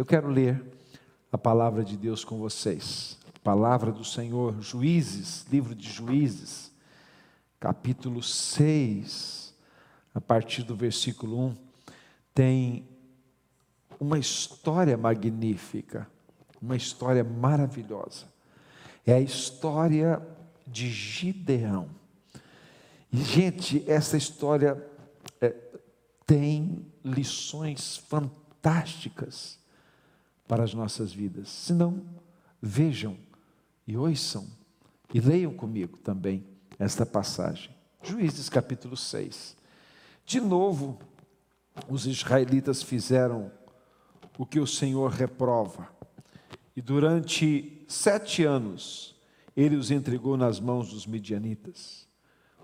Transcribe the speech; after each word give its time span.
Eu 0.00 0.06
quero 0.06 0.30
ler 0.30 0.64
a 1.30 1.36
palavra 1.36 1.84
de 1.84 1.94
Deus 1.94 2.24
com 2.24 2.38
vocês. 2.38 3.18
Palavra 3.44 3.92
do 3.92 4.02
Senhor, 4.02 4.58
Juízes, 4.58 5.44
livro 5.52 5.74
de 5.74 5.92
Juízes, 5.92 6.72
capítulo 7.60 8.22
6, 8.22 9.54
a 10.14 10.18
partir 10.18 10.62
do 10.62 10.74
versículo 10.74 11.48
1, 11.48 11.54
tem 12.34 12.88
uma 14.00 14.18
história 14.18 14.96
magnífica, 14.96 16.08
uma 16.62 16.76
história 16.76 17.22
maravilhosa. 17.22 18.24
É 19.06 19.12
a 19.12 19.20
história 19.20 20.26
de 20.66 20.88
Gideão. 20.88 21.90
E, 23.12 23.18
gente, 23.22 23.84
essa 23.86 24.16
história 24.16 24.82
é, 25.42 25.54
tem 26.26 26.86
lições 27.04 27.98
fantásticas 27.98 29.59
para 30.50 30.64
as 30.64 30.74
nossas 30.74 31.12
vidas. 31.12 31.48
Se 31.48 31.72
não, 31.72 32.02
vejam 32.60 33.16
e 33.86 33.96
ouçam 33.96 34.48
e 35.14 35.20
leiam 35.20 35.54
comigo 35.54 35.96
também 35.98 36.44
esta 36.76 37.06
passagem. 37.06 37.70
Juízes 38.02 38.48
capítulo 38.48 38.96
6. 38.96 39.56
De 40.26 40.40
novo, 40.40 40.98
os 41.88 42.04
israelitas 42.04 42.82
fizeram 42.82 43.52
o 44.36 44.44
que 44.44 44.58
o 44.58 44.66
Senhor 44.66 45.12
reprova. 45.12 45.88
E 46.74 46.82
durante 46.82 47.84
sete 47.86 48.42
anos, 48.42 49.14
ele 49.56 49.76
os 49.76 49.92
entregou 49.92 50.36
nas 50.36 50.58
mãos 50.58 50.90
dos 50.90 51.06
midianitas. 51.06 52.08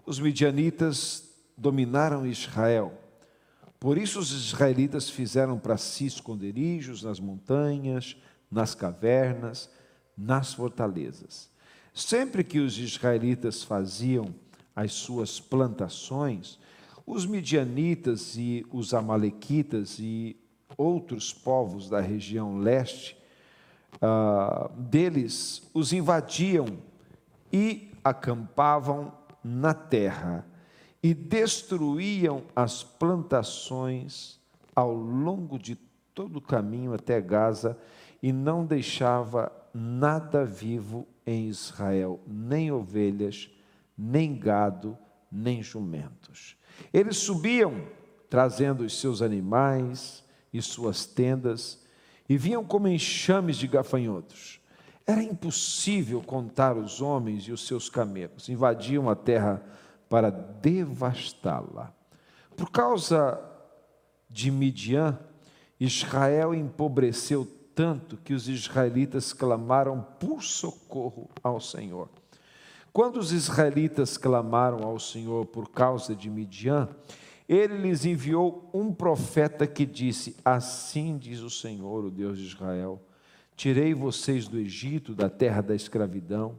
Os 0.04 0.18
midianitas 0.18 1.30
dominaram 1.56 2.26
Israel. 2.26 3.00
Por 3.78 3.98
isso 3.98 4.18
os 4.18 4.32
israelitas 4.32 5.10
fizeram 5.10 5.58
para 5.58 5.76
si 5.76 6.06
esconderijos 6.06 7.02
nas 7.02 7.20
montanhas, 7.20 8.16
nas 8.50 8.74
cavernas, 8.74 9.68
nas 10.16 10.54
fortalezas. 10.54 11.50
Sempre 11.92 12.42
que 12.42 12.58
os 12.58 12.78
israelitas 12.78 13.62
faziam 13.62 14.34
as 14.74 14.92
suas 14.92 15.40
plantações, 15.40 16.58
os 17.06 17.24
midianitas 17.24 18.36
e 18.36 18.66
os 18.70 18.92
amalequitas 18.92 19.98
e 19.98 20.36
outros 20.76 21.32
povos 21.32 21.88
da 21.88 22.00
região 22.00 22.58
leste 22.58 23.16
uh, 23.96 24.70
deles 24.74 25.70
os 25.72 25.92
invadiam 25.92 26.66
e 27.52 27.90
acampavam 28.02 29.12
na 29.42 29.72
terra 29.72 30.44
e 31.02 31.14
destruíam 31.14 32.44
as 32.54 32.82
plantações 32.82 34.40
ao 34.74 34.92
longo 34.92 35.58
de 35.58 35.76
todo 36.14 36.38
o 36.38 36.42
caminho 36.42 36.94
até 36.94 37.20
Gaza 37.20 37.78
e 38.22 38.32
não 38.32 38.64
deixava 38.64 39.52
nada 39.72 40.44
vivo 40.44 41.06
em 41.26 41.48
Israel, 41.48 42.20
nem 42.26 42.72
ovelhas, 42.72 43.50
nem 43.96 44.34
gado, 44.34 44.96
nem 45.30 45.62
jumentos. 45.62 46.56
Eles 46.92 47.18
subiam 47.18 47.86
trazendo 48.28 48.84
os 48.84 48.98
seus 48.98 49.22
animais 49.22 50.24
e 50.52 50.60
suas 50.62 51.06
tendas 51.06 51.84
e 52.28 52.36
vinham 52.36 52.64
como 52.64 52.88
enxames 52.88 53.56
de 53.56 53.66
gafanhotos. 53.66 54.60
Era 55.06 55.22
impossível 55.22 56.20
contar 56.20 56.76
os 56.76 57.00
homens 57.00 57.44
e 57.44 57.52
os 57.52 57.66
seus 57.66 57.88
camelos. 57.88 58.48
Invadiam 58.48 59.08
a 59.08 59.14
terra 59.14 59.62
para 60.08 60.30
devastá-la. 60.30 61.92
Por 62.56 62.70
causa 62.70 63.38
de 64.30 64.50
Midian, 64.50 65.18
Israel 65.78 66.54
empobreceu 66.54 67.46
tanto 67.74 68.16
que 68.16 68.32
os 68.32 68.48
israelitas 68.48 69.32
clamaram 69.32 70.04
por 70.18 70.42
socorro 70.42 71.28
ao 71.42 71.60
Senhor. 71.60 72.08
Quando 72.92 73.18
os 73.18 73.30
israelitas 73.32 74.16
clamaram 74.16 74.82
ao 74.82 74.98
Senhor 74.98 75.44
por 75.44 75.70
causa 75.70 76.14
de 76.14 76.30
Midian, 76.30 76.88
ele 77.46 77.76
lhes 77.76 78.06
enviou 78.06 78.70
um 78.72 78.92
profeta 78.92 79.66
que 79.66 79.84
disse: 79.84 80.34
Assim 80.42 81.18
diz 81.18 81.40
o 81.40 81.50
Senhor, 81.50 82.06
o 82.06 82.10
Deus 82.10 82.38
de 82.38 82.46
Israel: 82.46 83.00
Tirei 83.54 83.92
vocês 83.92 84.48
do 84.48 84.58
Egito, 84.58 85.14
da 85.14 85.28
terra 85.28 85.60
da 85.60 85.74
escravidão. 85.74 86.58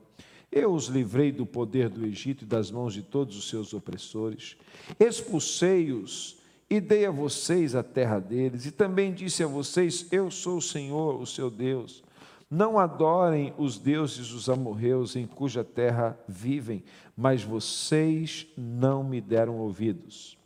Eu 0.51 0.73
os 0.73 0.85
livrei 0.85 1.31
do 1.31 1.45
poder 1.45 1.89
do 1.89 2.05
Egito 2.05 2.43
e 2.43 2.47
das 2.47 2.71
mãos 2.71 2.93
de 2.93 3.01
todos 3.01 3.37
os 3.37 3.49
seus 3.49 3.73
opressores. 3.73 4.55
Expulsei-os 4.99 6.37
e 6.69 6.79
dei 6.79 7.05
a 7.05 7.11
vocês 7.11 7.75
a 7.75 7.83
terra 7.83 8.19
deles. 8.19 8.65
E 8.65 8.71
também 8.71 9.13
disse 9.13 9.43
a 9.43 9.47
vocês: 9.47 10.07
Eu 10.11 10.31
sou 10.31 10.57
o 10.57 10.61
Senhor, 10.61 11.19
o 11.19 11.25
seu 11.25 11.49
Deus. 11.49 12.03
Não 12.49 12.79
adorem 12.79 13.53
os 13.57 13.77
deuses 13.77 14.29
dos 14.29 14.49
amorreus 14.49 15.17
em 15.17 15.27
cuja 15.27 15.65
terra 15.65 16.17
vivem, 16.27 16.81
mas 17.15 17.43
vocês 17.43 18.47
não 18.57 19.03
me 19.03 19.19
deram 19.19 19.57
ouvidos. 19.57 20.37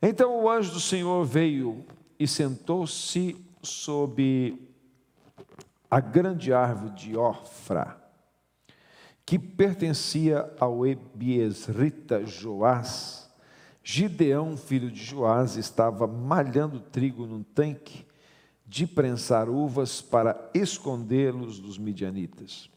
Então 0.00 0.42
o 0.42 0.48
anjo 0.48 0.72
do 0.72 0.80
Senhor 0.80 1.22
veio 1.24 1.84
e 2.18 2.26
sentou-se 2.26 3.36
sob 3.62 4.58
a 5.90 6.00
grande 6.00 6.52
árvore 6.52 6.94
de 6.94 7.16
Ofra, 7.16 8.02
que 9.26 9.40
pertencia 9.40 10.48
ao 10.60 10.86
Ebiesrita 10.86 12.24
Joás. 12.24 13.28
Gideão, 13.82 14.56
filho 14.56 14.88
de 14.88 15.04
Joás, 15.04 15.56
estava 15.56 16.06
malhando 16.06 16.78
trigo 16.78 17.26
num 17.26 17.42
tanque 17.42 18.06
de 18.64 18.86
prensar 18.86 19.48
uvas 19.48 20.00
para 20.00 20.50
escondê-los 20.54 21.58
dos 21.58 21.76
midianitas. 21.76 22.70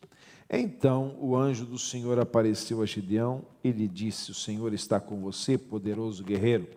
Então 0.49 1.15
o 1.19 1.35
anjo 1.35 1.67
do 1.67 1.77
Senhor 1.77 2.19
apareceu 2.19 2.81
a 2.81 2.85
Gideão 2.85 3.45
e 3.63 3.71
lhe 3.71 3.88
disse: 3.88 4.31
O 4.31 4.35
Senhor 4.35 4.73
está 4.73 4.99
com 4.99 5.21
você, 5.21 5.55
poderoso 5.55 6.23
guerreiro. 6.23 6.67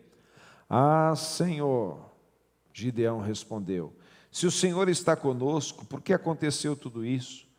Ah, 0.69 1.15
Senhor, 1.17 1.99
Gideão 2.75 3.21
respondeu: 3.21 3.95
Se 4.31 4.47
o 4.47 4.51
Senhor 4.51 4.91
está 4.91 5.17
conosco, 5.17 5.87
por 5.87 6.03
que 6.03 6.13
aconteceu 6.13 6.77
tudo 6.77 7.05
isso? 7.05 7.52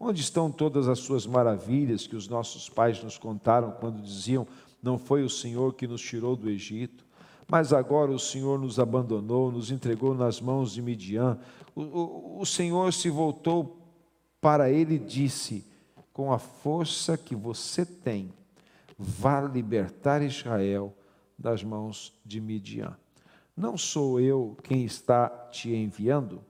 Onde 0.00 0.20
estão 0.20 0.50
todas 0.50 0.88
as 0.88 1.00
suas 1.00 1.26
maravilhas 1.26 2.06
que 2.06 2.14
os 2.14 2.28
nossos 2.28 2.68
pais 2.68 3.02
nos 3.02 3.18
contaram 3.18 3.72
quando 3.72 4.00
diziam: 4.00 4.46
Não 4.82 4.98
foi 4.98 5.22
o 5.22 5.30
Senhor 5.30 5.74
que 5.74 5.86
nos 5.86 6.00
tirou 6.00 6.36
do 6.36 6.48
Egito? 6.48 7.04
Mas 7.50 7.72
agora 7.72 8.12
o 8.12 8.18
Senhor 8.18 8.58
nos 8.58 8.78
abandonou, 8.78 9.50
nos 9.50 9.70
entregou 9.70 10.14
nas 10.14 10.40
mãos 10.40 10.72
de 10.72 10.82
Midian. 10.82 11.38
O, 11.74 11.82
o, 11.82 12.40
o 12.40 12.46
Senhor 12.46 12.92
se 12.92 13.08
voltou 13.08 13.78
para 14.40 14.70
ele 14.70 14.94
e 14.94 14.98
disse: 14.98 15.66
Com 16.12 16.32
a 16.32 16.38
força 16.38 17.16
que 17.16 17.34
você 17.34 17.84
tem, 17.84 18.32
vá 18.98 19.40
libertar 19.40 20.22
Israel 20.22 20.94
das 21.38 21.64
mãos 21.64 22.12
de 22.24 22.40
Midian. 22.40 22.96
Não 23.56 23.76
sou 23.76 24.20
eu 24.20 24.56
quem 24.62 24.84
está 24.84 25.28
te 25.50 25.74
enviando? 25.74 26.40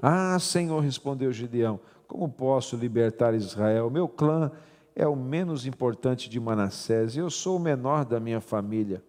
Ah, 0.00 0.38
Senhor, 0.38 0.80
respondeu 0.80 1.32
Gideão, 1.32 1.80
como 2.14 2.28
posso 2.28 2.76
libertar 2.76 3.34
Israel? 3.34 3.90
Meu 3.90 4.06
clã 4.06 4.52
é 4.94 5.04
o 5.04 5.16
menos 5.16 5.66
importante 5.66 6.30
de 6.30 6.38
Manassés, 6.38 7.16
eu 7.16 7.28
sou 7.28 7.56
o 7.56 7.60
menor 7.60 8.04
da 8.04 8.20
minha 8.20 8.40
família. 8.40 9.02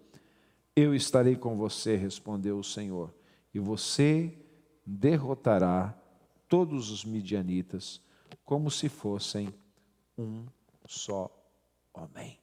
Eu 0.75 0.91
estarei 0.95 1.35
com 1.35 1.55
você, 1.55 1.95
respondeu 1.95 2.57
o 2.57 2.63
Senhor, 2.63 3.13
e 3.53 3.59
você 3.59 4.35
derrotará 4.83 5.95
todos 6.49 6.89
os 6.89 7.05
midianitas 7.05 8.01
como 8.43 8.71
se 8.71 8.89
fossem 8.89 9.53
um 10.17 10.43
só 10.87 11.29
homem. 11.93 12.39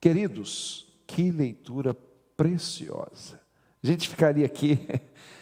Queridos, 0.00 0.92
que 1.06 1.30
leitura 1.30 1.94
preciosa. 2.36 3.40
A 3.80 3.86
gente 3.86 4.08
ficaria 4.08 4.44
aqui, 4.44 4.76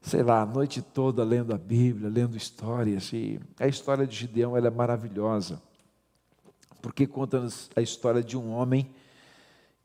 sei 0.00 0.22
lá, 0.22 0.42
a 0.42 0.46
noite 0.46 0.80
toda 0.80 1.22
lendo 1.24 1.54
a 1.54 1.58
Bíblia, 1.58 2.08
lendo 2.08 2.36
histórias. 2.36 3.12
E 3.12 3.40
a 3.58 3.66
história 3.66 4.06
de 4.06 4.16
Gideão 4.16 4.56
é 4.56 4.70
maravilhosa, 4.70 5.62
porque 6.80 7.06
conta 7.06 7.46
a 7.76 7.80
história 7.80 8.22
de 8.22 8.36
um 8.36 8.50
homem 8.52 8.90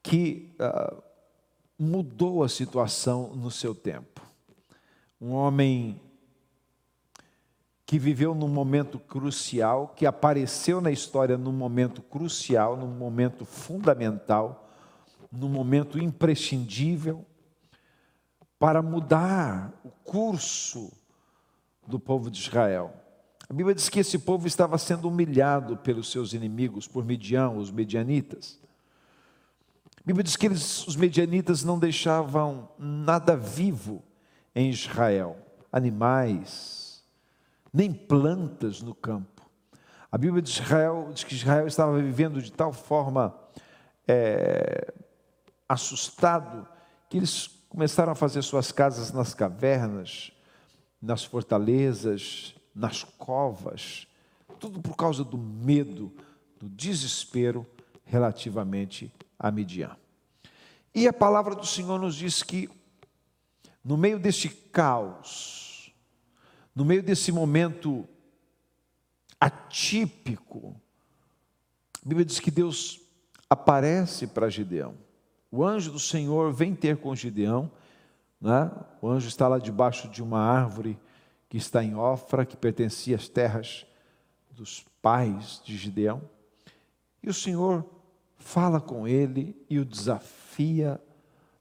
que 0.02 0.56
uh, 0.60 1.02
mudou 1.78 2.44
a 2.44 2.50
situação 2.50 3.36
no 3.36 3.52
seu 3.52 3.74
tempo. 3.74 4.22
Um 5.20 5.32
homem 5.34 6.00
que 7.86 8.00
viveu 8.00 8.34
num 8.34 8.48
momento 8.48 8.98
crucial, 8.98 9.94
que 9.96 10.06
apareceu 10.06 10.82
na 10.82 10.92
história 10.92 11.38
num 11.38 11.52
momento 11.52 12.02
crucial, 12.02 12.76
num 12.76 12.88
momento 12.88 13.46
fundamental 13.46 14.66
num 15.36 15.50
momento 15.50 16.00
imprescindível 16.00 17.26
para 18.58 18.82
mudar 18.82 19.74
o 19.84 19.90
curso 19.90 20.92
do 21.86 22.00
povo 22.00 22.30
de 22.32 22.40
Israel. 22.40 22.94
A 23.50 23.54
Bíblia 23.54 23.76
diz 23.76 23.90
que 23.90 24.00
esse 24.00 24.18
povo 24.18 24.48
estava 24.48 24.78
sendo 24.78 25.08
humilhado 25.08 25.78
pelos 25.78 26.10
seus 26.10 26.34
inimigos, 26.34 26.88
por 26.88 27.06
Midian, 27.06 27.52
os 27.52 27.70
medianitas. 27.70 28.60
A 29.98 30.02
Bíblia 30.06 30.24
diz 30.24 30.36
que 30.36 30.48
eles, 30.48 30.88
os 30.88 30.96
medianitas 30.96 31.64
não 31.64 31.78
deixavam 31.78 32.70
nada 32.78 33.36
vivo 33.36 34.04
em 34.54 34.70
Israel. 34.70 35.38
animais, 35.72 37.04
nem 37.74 37.92
plantas 37.92 38.82
no 38.82 38.96
campo. 38.96 39.42
A 40.10 40.18
Bíblia 40.18 40.42
de 40.42 40.50
Israel 40.50 41.10
diz 41.14 41.26
que 41.26 41.36
Israel 41.36 41.68
estava 41.68 42.00
vivendo 42.02 42.42
de 42.42 42.50
tal 42.50 42.72
forma 42.72 43.38
é, 44.08 44.94
assustado 45.68 46.66
que 47.10 47.18
eles 47.18 47.48
começaram 47.76 48.14
a 48.14 48.16
fazer 48.16 48.42
suas 48.42 48.72
casas 48.72 49.12
nas 49.12 49.34
cavernas, 49.34 50.32
nas 51.02 51.26
fortalezas, 51.26 52.56
nas 52.74 53.04
covas, 53.04 54.08
tudo 54.62 54.82
por 54.82 54.96
causa 54.96 55.26
do 55.26 55.38
medo, 55.38 56.10
do 56.58 56.70
desespero 56.70 57.68
relativamente 58.06 59.12
a 59.38 59.52
Midian. 59.52 59.94
E 60.94 61.06
a 61.06 61.12
palavra 61.12 61.54
do 61.54 61.66
Senhor 61.66 62.00
nos 62.00 62.16
diz 62.16 62.42
que, 62.42 62.70
no 63.84 63.98
meio 63.98 64.20
deste 64.20 64.48
caos, 64.48 65.94
no 66.74 66.86
meio 66.86 67.04
desse 67.04 67.30
momento 67.30 68.08
atípico, 69.38 70.80
a 72.02 72.08
Bíblia 72.08 72.24
diz 72.24 72.40
que 72.40 72.50
Deus 72.50 73.02
aparece 73.50 74.28
para 74.28 74.50
Gideão. 74.50 75.05
O 75.56 75.64
anjo 75.64 75.90
do 75.90 76.00
Senhor 76.00 76.52
vem 76.52 76.76
ter 76.76 76.98
com 76.98 77.16
Gideão, 77.16 77.72
né? 78.42 78.70
o 79.02 79.08
anjo 79.08 79.30
está 79.30 79.48
lá 79.48 79.58
debaixo 79.58 80.10
de 80.10 80.22
uma 80.22 80.42
árvore 80.42 81.00
que 81.48 81.56
está 81.56 81.82
em 81.82 81.96
Ofra, 81.96 82.46
que 82.46 82.58
pertencia 82.58 83.16
às 83.16 83.30
terras 83.30 83.86
dos 84.52 84.86
pais 85.02 85.62
de 85.64 85.78
Gideão. 85.78 86.22
E 87.24 87.30
o 87.30 87.34
Senhor 87.34 87.86
fala 88.38 88.82
com 88.82 89.08
ele 89.08 89.56
e 89.70 89.80
o 89.80 89.86
desafia 89.86 91.02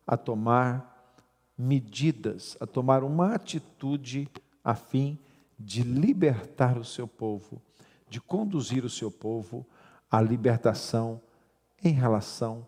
a 0.04 0.16
tomar 0.16 1.14
medidas, 1.56 2.56
a 2.58 2.66
tomar 2.66 3.04
uma 3.04 3.36
atitude 3.36 4.28
a 4.64 4.74
fim 4.74 5.16
de 5.56 5.84
libertar 5.84 6.76
o 6.76 6.84
seu 6.84 7.06
povo, 7.06 7.62
de 8.08 8.20
conduzir 8.20 8.84
o 8.84 8.90
seu 8.90 9.08
povo 9.08 9.64
à 10.10 10.20
libertação 10.20 11.22
em 11.80 11.92
relação 11.92 12.66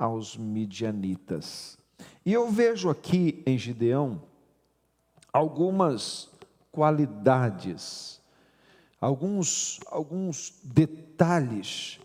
aos 0.00 0.34
midianitas. 0.34 1.78
E 2.24 2.32
eu 2.32 2.50
vejo 2.50 2.88
aqui 2.88 3.42
em 3.44 3.58
Gideão 3.58 4.22
algumas 5.30 6.30
qualidades, 6.72 8.18
alguns, 8.98 9.78
alguns 9.86 10.58
detalhes 10.64 12.00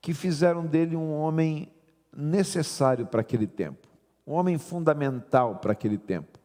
que 0.00 0.14
fizeram 0.14 0.64
dele 0.64 0.96
um 0.96 1.12
homem 1.12 1.70
necessário 2.16 3.04
para 3.04 3.20
aquele 3.20 3.46
tempo, 3.46 3.88
um 4.26 4.32
homem 4.32 4.56
fundamental 4.56 5.56
para 5.56 5.72
aquele 5.72 5.98
tempo, 5.98 6.38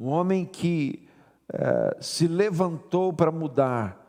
um 0.00 0.06
homem 0.06 0.46
que 0.46 1.06
eh, 1.52 1.96
se 2.00 2.26
levantou 2.26 3.12
para 3.12 3.30
mudar 3.30 4.02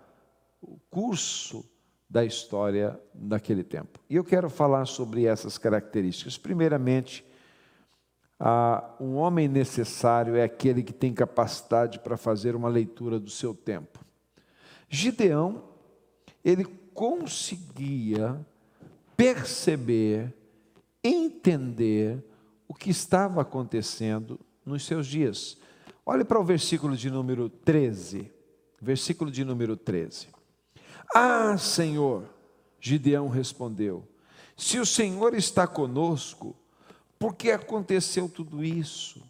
o 0.61 0.77
curso 0.89 1.68
da 2.09 2.25
história 2.25 2.99
daquele 3.13 3.63
tempo. 3.63 3.99
E 4.09 4.15
eu 4.15 4.23
quero 4.23 4.49
falar 4.49 4.85
sobre 4.85 5.25
essas 5.25 5.57
características. 5.57 6.37
Primeiramente, 6.37 7.23
um 8.99 9.15
homem 9.15 9.47
necessário 9.47 10.35
é 10.35 10.43
aquele 10.43 10.81
que 10.81 10.93
tem 10.93 11.13
capacidade 11.13 11.99
para 11.99 12.17
fazer 12.17 12.55
uma 12.55 12.69
leitura 12.69 13.19
do 13.19 13.29
seu 13.29 13.53
tempo. 13.53 13.99
Gideão, 14.89 15.63
ele 16.43 16.65
conseguia 16.93 18.43
perceber, 19.15 20.33
entender 21.03 22.23
o 22.67 22.73
que 22.73 22.89
estava 22.89 23.41
acontecendo 23.41 24.39
nos 24.65 24.85
seus 24.85 25.05
dias. 25.05 25.57
Olhe 26.05 26.23
para 26.23 26.39
o 26.39 26.43
versículo 26.43 26.97
de 26.97 27.11
número 27.11 27.49
13. 27.49 28.31
Versículo 28.81 29.29
de 29.29 29.43
número 29.45 29.77
13. 29.77 30.27
Ah, 31.13 31.57
Senhor, 31.57 32.23
Gideão 32.79 33.27
respondeu: 33.27 34.07
Se 34.55 34.79
o 34.79 34.85
Senhor 34.85 35.33
está 35.33 35.65
conosco, 35.65 36.55
por 37.17 37.35
que 37.35 37.51
aconteceu 37.51 38.29
tudo 38.29 38.63
isso? 38.63 39.21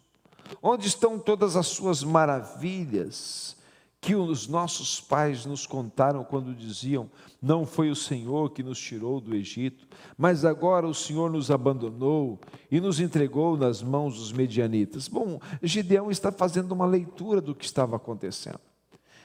Onde 0.62 0.88
estão 0.88 1.18
todas 1.18 1.56
as 1.56 1.66
suas 1.68 2.02
maravilhas 2.02 3.56
que 4.00 4.14
os 4.14 4.48
nossos 4.48 5.00
pais 5.00 5.44
nos 5.44 5.66
contaram 5.66 6.24
quando 6.24 6.54
diziam: 6.54 7.10
Não 7.40 7.66
foi 7.66 7.90
o 7.90 7.96
Senhor 7.96 8.50
que 8.50 8.62
nos 8.62 8.78
tirou 8.78 9.20
do 9.20 9.34
Egito, 9.34 9.86
mas 10.16 10.44
agora 10.44 10.86
o 10.86 10.94
Senhor 10.94 11.30
nos 11.30 11.50
abandonou 11.50 12.38
e 12.70 12.80
nos 12.80 13.00
entregou 13.00 13.56
nas 13.56 13.82
mãos 13.82 14.16
dos 14.16 14.32
medianitas? 14.32 15.08
Bom, 15.08 15.40
Gideão 15.62 16.10
está 16.10 16.32
fazendo 16.32 16.72
uma 16.72 16.86
leitura 16.86 17.40
do 17.40 17.54
que 17.54 17.64
estava 17.64 17.96
acontecendo. 17.96 18.60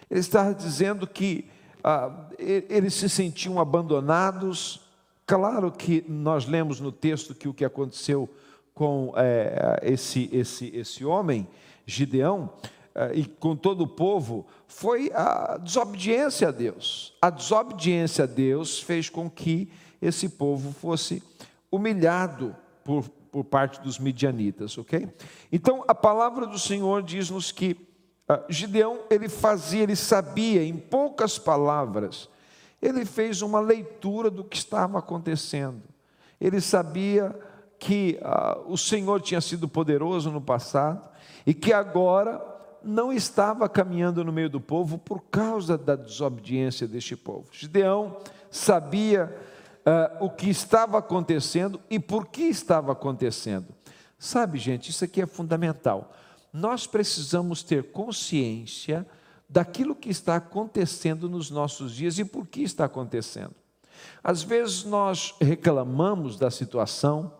Ele 0.09 0.19
está 0.19 0.51
dizendo 0.51 1.07
que 1.07 1.49
ah, 1.87 2.29
eles 2.39 2.95
se 2.95 3.07
sentiam 3.07 3.59
abandonados. 3.59 4.81
Claro 5.23 5.71
que 5.71 6.03
nós 6.09 6.47
lemos 6.47 6.79
no 6.79 6.91
texto 6.91 7.35
que 7.35 7.47
o 7.47 7.53
que 7.53 7.63
aconteceu 7.63 8.27
com 8.73 9.13
é, 9.15 9.79
esse, 9.83 10.27
esse, 10.33 10.75
esse 10.75 11.05
homem, 11.05 11.47
Gideão, 11.85 12.51
é, 12.95 13.11
e 13.13 13.25
com 13.25 13.55
todo 13.55 13.81
o 13.81 13.87
povo, 13.87 14.47
foi 14.67 15.11
a 15.13 15.59
desobediência 15.61 16.47
a 16.47 16.51
Deus. 16.51 17.13
A 17.21 17.29
desobediência 17.29 18.23
a 18.23 18.27
Deus 18.27 18.81
fez 18.81 19.07
com 19.07 19.29
que 19.29 19.71
esse 20.01 20.27
povo 20.29 20.71
fosse 20.71 21.21
humilhado 21.71 22.55
por, 22.83 23.07
por 23.31 23.43
parte 23.43 23.79
dos 23.79 23.99
midianitas, 23.99 24.75
ok? 24.75 25.07
Então, 25.51 25.83
a 25.87 25.93
palavra 25.93 26.47
do 26.47 26.57
Senhor 26.57 27.03
diz-nos 27.03 27.51
que 27.51 27.77
Gideão, 28.49 28.99
ele 29.09 29.29
fazia, 29.29 29.83
ele 29.83 29.95
sabia, 29.95 30.63
em 30.63 30.77
poucas 30.77 31.37
palavras, 31.37 32.27
ele 32.81 33.05
fez 33.05 33.41
uma 33.41 33.59
leitura 33.59 34.31
do 34.31 34.43
que 34.43 34.57
estava 34.57 34.97
acontecendo. 34.97 35.83
Ele 36.41 36.59
sabia 36.59 37.37
que 37.77 38.19
ah, 38.23 38.59
o 38.65 38.77
Senhor 38.77 39.21
tinha 39.21 39.41
sido 39.41 39.67
poderoso 39.67 40.31
no 40.31 40.41
passado 40.41 41.07
e 41.45 41.53
que 41.53 41.71
agora 41.71 42.43
não 42.83 43.11
estava 43.11 43.69
caminhando 43.69 44.23
no 44.23 44.31
meio 44.31 44.49
do 44.49 44.59
povo 44.59 44.97
por 44.97 45.21
causa 45.31 45.77
da 45.77 45.95
desobediência 45.95 46.87
deste 46.87 47.15
povo. 47.15 47.47
Gideão 47.51 48.17
sabia 48.49 49.35
ah, 49.85 50.17
o 50.19 50.29
que 50.29 50.49
estava 50.49 50.97
acontecendo 50.97 51.79
e 51.89 51.99
por 51.99 52.27
que 52.27 52.43
estava 52.43 52.91
acontecendo. 52.91 53.67
Sabe, 54.17 54.57
gente, 54.57 54.89
isso 54.89 55.05
aqui 55.05 55.21
é 55.21 55.27
fundamental 55.27 56.11
nós 56.55 56.87
precisamos 56.87 57.61
ter 57.61 57.91
consciência 57.91 59.05
daquilo 59.47 59.93
que 59.93 60.09
está 60.09 60.37
acontecendo 60.37 61.29
nos 61.29 61.51
nossos 61.51 61.93
dias 61.93 62.17
e 62.17 62.23
por 62.23 62.47
que 62.47 62.63
está 62.63 62.85
acontecendo. 62.85 63.53
Às 64.23 64.41
vezes 64.41 64.85
nós 64.85 65.35
reclamamos 65.41 66.37
da 66.37 66.49
situação, 66.49 67.33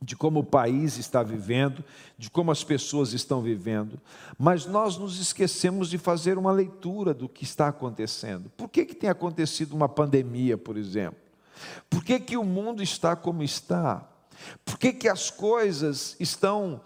de 0.00 0.14
como 0.14 0.40
o 0.40 0.44
país 0.44 0.98
está 0.98 1.22
vivendo, 1.22 1.82
de 2.18 2.28
como 2.28 2.50
as 2.50 2.62
pessoas 2.62 3.14
estão 3.14 3.40
vivendo, 3.40 3.98
mas 4.38 4.66
nós 4.66 4.98
nos 4.98 5.18
esquecemos 5.18 5.88
de 5.88 5.96
fazer 5.96 6.36
uma 6.36 6.52
leitura 6.52 7.14
do 7.14 7.30
que 7.30 7.44
está 7.44 7.68
acontecendo. 7.68 8.50
Por 8.58 8.68
que, 8.68 8.84
que 8.84 8.94
tem 8.94 9.08
acontecido 9.08 9.74
uma 9.74 9.88
pandemia, 9.88 10.58
por 10.58 10.76
exemplo? 10.76 11.18
Por 11.88 12.04
que, 12.04 12.20
que 12.20 12.36
o 12.36 12.44
mundo 12.44 12.82
está 12.82 13.16
como 13.16 13.42
está? 13.42 14.06
Por 14.66 14.78
que, 14.78 14.92
que 14.92 15.08
as 15.08 15.30
coisas 15.30 16.14
estão 16.20 16.82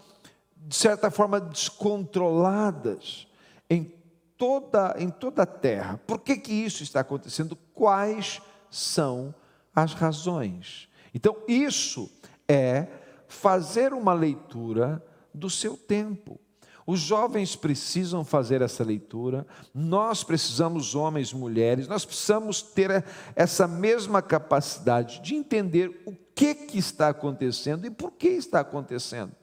de 0.59 0.75
certa 0.75 1.09
forma, 1.09 1.39
descontroladas 1.39 3.27
em 3.69 3.93
toda, 4.37 4.95
em 4.97 5.09
toda 5.09 5.43
a 5.43 5.45
terra. 5.45 5.99
Por 6.05 6.19
que, 6.19 6.37
que 6.37 6.53
isso 6.53 6.83
está 6.83 6.99
acontecendo? 6.99 7.55
Quais 7.73 8.41
são 8.69 9.33
as 9.75 9.93
razões? 9.93 10.87
Então, 11.13 11.35
isso 11.47 12.09
é 12.47 12.87
fazer 13.27 13.93
uma 13.93 14.13
leitura 14.13 15.03
do 15.33 15.49
seu 15.49 15.77
tempo. 15.77 16.39
Os 16.85 16.99
jovens 16.99 17.55
precisam 17.55 18.25
fazer 18.25 18.63
essa 18.63 18.83
leitura, 18.83 19.45
nós 19.71 20.23
precisamos, 20.23 20.95
homens, 20.95 21.31
mulheres, 21.31 21.87
nós 21.87 22.03
precisamos 22.03 22.63
ter 22.63 23.05
essa 23.35 23.67
mesma 23.67 24.23
capacidade 24.23 25.21
de 25.21 25.35
entender 25.35 26.01
o 26.07 26.15
que, 26.33 26.55
que 26.55 26.79
está 26.79 27.09
acontecendo 27.09 27.85
e 27.85 27.91
por 27.91 28.13
que 28.13 28.29
está 28.29 28.61
acontecendo. 28.61 29.33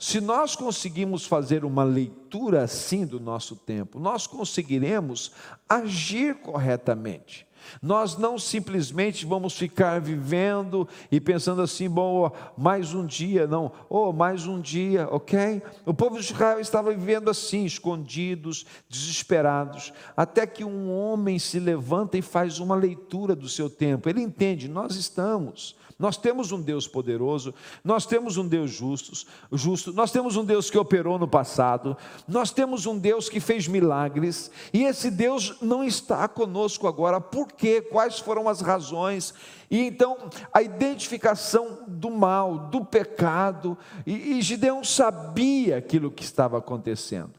Se 0.00 0.18
nós 0.18 0.56
conseguimos 0.56 1.26
fazer 1.26 1.62
uma 1.62 1.84
leitura 1.84 2.62
assim 2.62 3.04
do 3.04 3.20
nosso 3.20 3.54
tempo, 3.54 4.00
nós 4.00 4.26
conseguiremos 4.26 5.30
agir 5.68 6.36
corretamente. 6.36 7.46
Nós 7.82 8.16
não 8.16 8.38
simplesmente 8.38 9.26
vamos 9.26 9.58
ficar 9.58 10.00
vivendo 10.00 10.88
e 11.12 11.20
pensando 11.20 11.60
assim, 11.60 11.86
bom, 11.86 12.32
mais 12.56 12.94
um 12.94 13.04
dia, 13.04 13.46
não, 13.46 13.70
oh, 13.90 14.10
mais 14.10 14.46
um 14.46 14.58
dia, 14.58 15.06
ok? 15.10 15.62
O 15.84 15.92
povo 15.92 16.18
de 16.18 16.24
Israel 16.24 16.60
estava 16.60 16.94
vivendo 16.94 17.28
assim, 17.28 17.66
escondidos, 17.66 18.64
desesperados, 18.88 19.92
até 20.16 20.46
que 20.46 20.64
um 20.64 20.90
homem 20.90 21.38
se 21.38 21.60
levanta 21.60 22.16
e 22.16 22.22
faz 22.22 22.58
uma 22.58 22.74
leitura 22.74 23.36
do 23.36 23.50
seu 23.50 23.68
tempo. 23.68 24.08
Ele 24.08 24.22
entende, 24.22 24.66
nós 24.66 24.96
estamos 24.96 25.78
nós 26.00 26.16
temos 26.16 26.50
um 26.50 26.62
Deus 26.62 26.88
poderoso, 26.88 27.54
nós 27.84 28.06
temos 28.06 28.38
um 28.38 28.48
Deus 28.48 28.70
justo, 28.70 29.26
justo, 29.52 29.92
nós 29.92 30.10
temos 30.10 30.34
um 30.34 30.44
Deus 30.44 30.70
que 30.70 30.78
operou 30.78 31.18
no 31.18 31.28
passado, 31.28 31.94
nós 32.26 32.50
temos 32.50 32.86
um 32.86 32.98
Deus 32.98 33.28
que 33.28 33.38
fez 33.38 33.68
milagres, 33.68 34.50
e 34.72 34.84
esse 34.84 35.10
Deus 35.10 35.58
não 35.60 35.84
está 35.84 36.26
conosco 36.26 36.88
agora. 36.88 37.20
Por 37.20 37.52
quê? 37.52 37.82
Quais 37.82 38.18
foram 38.18 38.48
as 38.48 38.62
razões? 38.62 39.34
E 39.70 39.78
então 39.78 40.16
a 40.54 40.62
identificação 40.62 41.84
do 41.86 42.10
mal, 42.10 42.70
do 42.70 42.82
pecado, 42.82 43.76
e, 44.06 44.38
e 44.38 44.42
Gideão 44.42 44.82
sabia 44.82 45.76
aquilo 45.76 46.10
que 46.10 46.24
estava 46.24 46.56
acontecendo. 46.56 47.34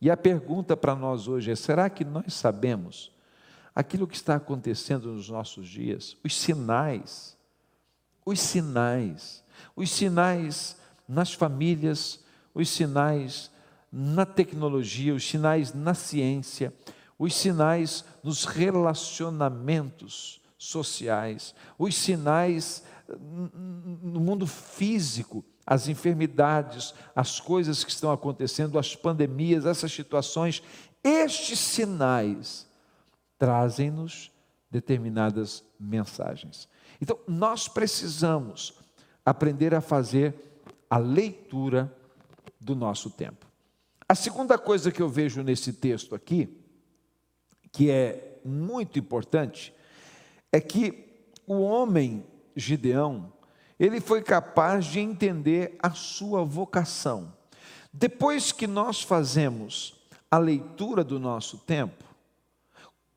E 0.00 0.10
a 0.10 0.16
pergunta 0.16 0.76
para 0.76 0.96
nós 0.96 1.28
hoje 1.28 1.52
é: 1.52 1.54
será 1.54 1.88
que 1.88 2.04
nós 2.04 2.34
sabemos 2.34 3.12
aquilo 3.72 4.08
que 4.08 4.16
está 4.16 4.34
acontecendo 4.34 5.12
nos 5.12 5.28
nossos 5.28 5.68
dias, 5.68 6.16
os 6.24 6.36
sinais? 6.36 7.38
Os 8.30 8.38
sinais, 8.40 9.42
os 9.74 9.90
sinais 9.90 10.76
nas 11.08 11.32
famílias, 11.32 12.20
os 12.54 12.68
sinais 12.68 13.50
na 13.90 14.24
tecnologia, 14.24 15.12
os 15.12 15.28
sinais 15.28 15.74
na 15.74 15.94
ciência, 15.94 16.72
os 17.18 17.34
sinais 17.34 18.04
nos 18.22 18.44
relacionamentos 18.44 20.40
sociais, 20.56 21.54
os 21.76 21.96
sinais 21.96 22.84
no 23.18 24.20
mundo 24.20 24.46
físico, 24.46 25.44
as 25.66 25.88
enfermidades, 25.88 26.94
as 27.14 27.40
coisas 27.40 27.82
que 27.82 27.90
estão 27.90 28.12
acontecendo, 28.12 28.78
as 28.78 28.94
pandemias, 28.94 29.66
essas 29.66 29.90
situações, 29.90 30.62
estes 31.02 31.58
sinais 31.58 32.68
trazem-nos 33.36 34.30
determinadas 34.70 35.64
mensagens. 35.80 36.68
Então, 37.00 37.18
nós 37.26 37.68
precisamos 37.68 38.74
aprender 39.24 39.74
a 39.74 39.80
fazer 39.80 40.34
a 40.88 40.98
leitura 40.98 41.94
do 42.60 42.74
nosso 42.74 43.10
tempo. 43.10 43.46
A 44.08 44.14
segunda 44.14 44.58
coisa 44.58 44.90
que 44.90 45.00
eu 45.00 45.08
vejo 45.08 45.42
nesse 45.42 45.72
texto 45.72 46.14
aqui, 46.14 46.58
que 47.72 47.90
é 47.90 48.40
muito 48.44 48.98
importante, 48.98 49.72
é 50.52 50.60
que 50.60 51.24
o 51.46 51.60
homem 51.60 52.26
Gideão, 52.56 53.32
ele 53.78 54.00
foi 54.00 54.22
capaz 54.22 54.84
de 54.84 55.00
entender 55.00 55.78
a 55.82 55.90
sua 55.90 56.44
vocação. 56.44 57.32
Depois 57.92 58.52
que 58.52 58.66
nós 58.66 59.02
fazemos 59.02 59.94
a 60.30 60.38
leitura 60.38 61.02
do 61.02 61.18
nosso 61.18 61.58
tempo, 61.58 62.04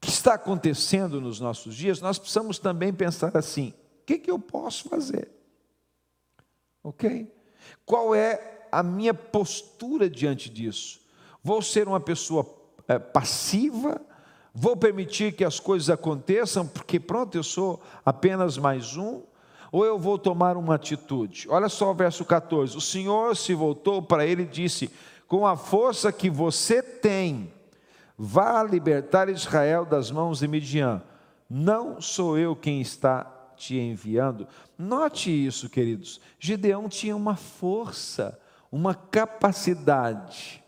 que 0.03 0.09
está 0.09 0.33
acontecendo 0.33 1.21
nos 1.21 1.39
nossos 1.39 1.73
dias, 1.75 2.01
nós 2.01 2.19
precisamos 2.19 2.59
também 2.59 2.93
pensar 2.93 3.35
assim: 3.37 3.69
o 4.01 4.05
que, 4.05 4.19
que 4.19 4.29
eu 4.29 4.37
posso 4.37 4.89
fazer? 4.89 5.31
Ok? 6.83 7.33
Qual 7.85 8.13
é 8.13 8.67
a 8.69 8.83
minha 8.83 9.13
postura 9.13 10.09
diante 10.09 10.49
disso? 10.49 10.99
Vou 11.41 11.61
ser 11.61 11.87
uma 11.87 12.01
pessoa 12.01 12.45
é, 12.85 12.99
passiva? 12.99 14.01
Vou 14.53 14.75
permitir 14.75 15.33
que 15.33 15.45
as 15.45 15.59
coisas 15.59 15.89
aconteçam 15.89 16.67
porque, 16.67 16.99
pronto, 16.99 17.35
eu 17.35 17.43
sou 17.43 17.81
apenas 18.05 18.57
mais 18.57 18.97
um? 18.97 19.21
Ou 19.71 19.85
eu 19.85 19.97
vou 19.97 20.19
tomar 20.19 20.57
uma 20.57 20.75
atitude? 20.75 21.47
Olha 21.49 21.69
só 21.69 21.91
o 21.91 21.95
verso 21.95 22.25
14: 22.25 22.75
O 22.75 22.81
Senhor 22.81 23.37
se 23.37 23.53
voltou 23.53 24.01
para 24.01 24.25
ele 24.25 24.43
e 24.43 24.47
disse: 24.47 24.91
Com 25.29 25.47
a 25.47 25.55
força 25.55 26.11
que 26.11 26.29
você 26.29 26.83
tem, 26.83 27.53
Vá 28.17 28.63
libertar 28.63 29.29
Israel 29.29 29.85
das 29.85 30.11
mãos 30.11 30.39
de 30.39 30.47
Midian. 30.47 31.01
Não 31.49 31.99
sou 31.99 32.37
eu 32.37 32.55
quem 32.55 32.81
está 32.81 33.23
te 33.55 33.77
enviando. 33.77 34.47
Note 34.77 35.29
isso, 35.29 35.69
queridos. 35.69 36.19
Gideão 36.39 36.89
tinha 36.89 37.15
uma 37.15 37.35
força, 37.35 38.39
uma 38.71 38.93
capacidade 38.93 40.63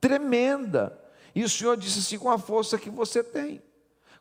tremenda. 0.00 0.98
E 1.34 1.42
o 1.44 1.48
Senhor 1.48 1.76
disse 1.76 2.00
assim: 2.00 2.18
com 2.18 2.30
a 2.30 2.38
força 2.38 2.78
que 2.78 2.90
você 2.90 3.22
tem, 3.22 3.62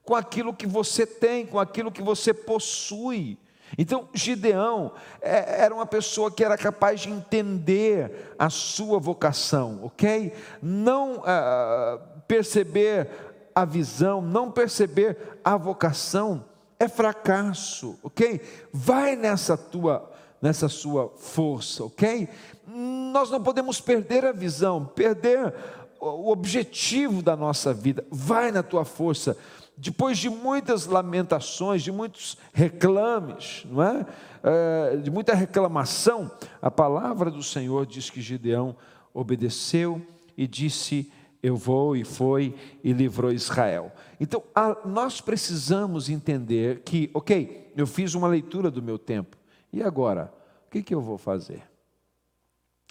com 0.03 0.15
aquilo 0.15 0.53
que 0.53 0.67
você 0.67 1.05
tem, 1.05 1.45
com 1.45 1.59
aquilo 1.59 1.91
que 1.91 2.01
você 2.01 2.33
possui. 2.33 3.37
Então, 3.77 4.07
Gideão 4.13 4.93
é, 5.21 5.63
era 5.63 5.75
uma 5.75 5.85
pessoa 5.85 6.31
que 6.31 6.43
era 6.43 6.57
capaz 6.57 7.01
de 7.01 7.09
entender 7.09 8.33
a 8.39 8.49
sua 8.49 8.97
vocação, 8.97 9.81
ok? 9.83 10.33
Não 10.61 11.21
ah, 11.25 11.99
perceber 12.27 13.09
a 13.55 13.65
visão, 13.65 14.21
não 14.21 14.51
perceber 14.51 15.39
a 15.43 15.57
vocação 15.57 16.45
é 16.79 16.87
fracasso, 16.87 17.97
ok? 18.03 18.39
Vai 18.71 19.15
nessa 19.15 19.57
tua, 19.57 20.11
nessa 20.41 20.69
sua 20.69 21.11
força, 21.17 21.83
ok? 21.83 22.29
Nós 22.67 23.31
não 23.31 23.41
podemos 23.41 23.81
perder 23.81 24.25
a 24.25 24.31
visão, 24.31 24.85
perder 24.85 25.53
o 25.99 26.29
objetivo 26.31 27.21
da 27.21 27.35
nossa 27.35 27.73
vida. 27.73 28.05
Vai 28.11 28.51
na 28.51 28.61
tua 28.61 28.85
força. 28.85 29.35
Depois 29.75 30.17
de 30.17 30.29
muitas 30.29 30.85
lamentações, 30.85 31.83
de 31.83 31.91
muitos 31.91 32.37
reclames, 32.53 33.63
não 33.65 33.83
é? 33.83 34.05
é 34.43 34.97
de 34.97 35.09
muita 35.09 35.33
reclamação, 35.33 36.31
a 36.61 36.69
palavra 36.69 37.29
do 37.29 37.43
Senhor 37.43 37.85
diz 37.85 38.09
que 38.09 38.21
Gideão 38.21 38.75
obedeceu 39.13 40.01
e 40.35 40.47
disse: 40.47 41.11
eu 41.41 41.55
vou 41.55 41.95
e 41.95 42.03
foi 42.03 42.55
e 42.83 42.91
livrou 42.91 43.31
Israel. 43.31 43.91
Então, 44.19 44.43
a, 44.53 44.77
nós 44.85 45.21
precisamos 45.21 46.09
entender 46.09 46.81
que, 46.81 47.09
ok, 47.13 47.71
eu 47.75 47.85
fiz 47.85 48.13
uma 48.15 48.27
leitura 48.27 48.71
do 48.71 48.81
meu 48.81 48.97
tempo, 48.97 49.37
e 49.71 49.83
agora? 49.83 50.33
O 50.65 50.69
que, 50.69 50.81
que 50.81 50.93
eu 50.93 51.01
vou 51.01 51.17
fazer? 51.17 51.63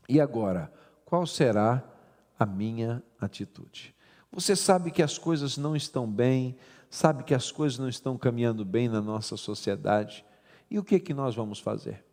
E 0.09 0.21
agora? 0.21 0.73
Qual 1.05 1.27
será 1.27 1.83
a 2.39 2.47
minha 2.47 3.03
atitude? 3.21 3.95
Você 4.31 4.55
sabe 4.55 4.91
que 4.91 5.03
as 5.03 5.19
coisas 5.19 5.57
não 5.57 5.75
estão 5.75 6.11
bem, 6.11 6.57
sabe 6.91 7.25
que 7.25 7.35
as 7.35 7.51
coisas 7.51 7.79
não 7.79 7.89
estão 7.89 8.17
caminhando 8.17 8.65
bem 8.65 8.89
na 8.89 9.01
nossa 9.01 9.37
sociedade, 9.37 10.25
e 10.71 10.79
o 10.79 10.85
que, 10.85 10.99
que 10.99 11.15
nós 11.15 11.35
vamos 11.35 11.59
fazer? 11.59 12.05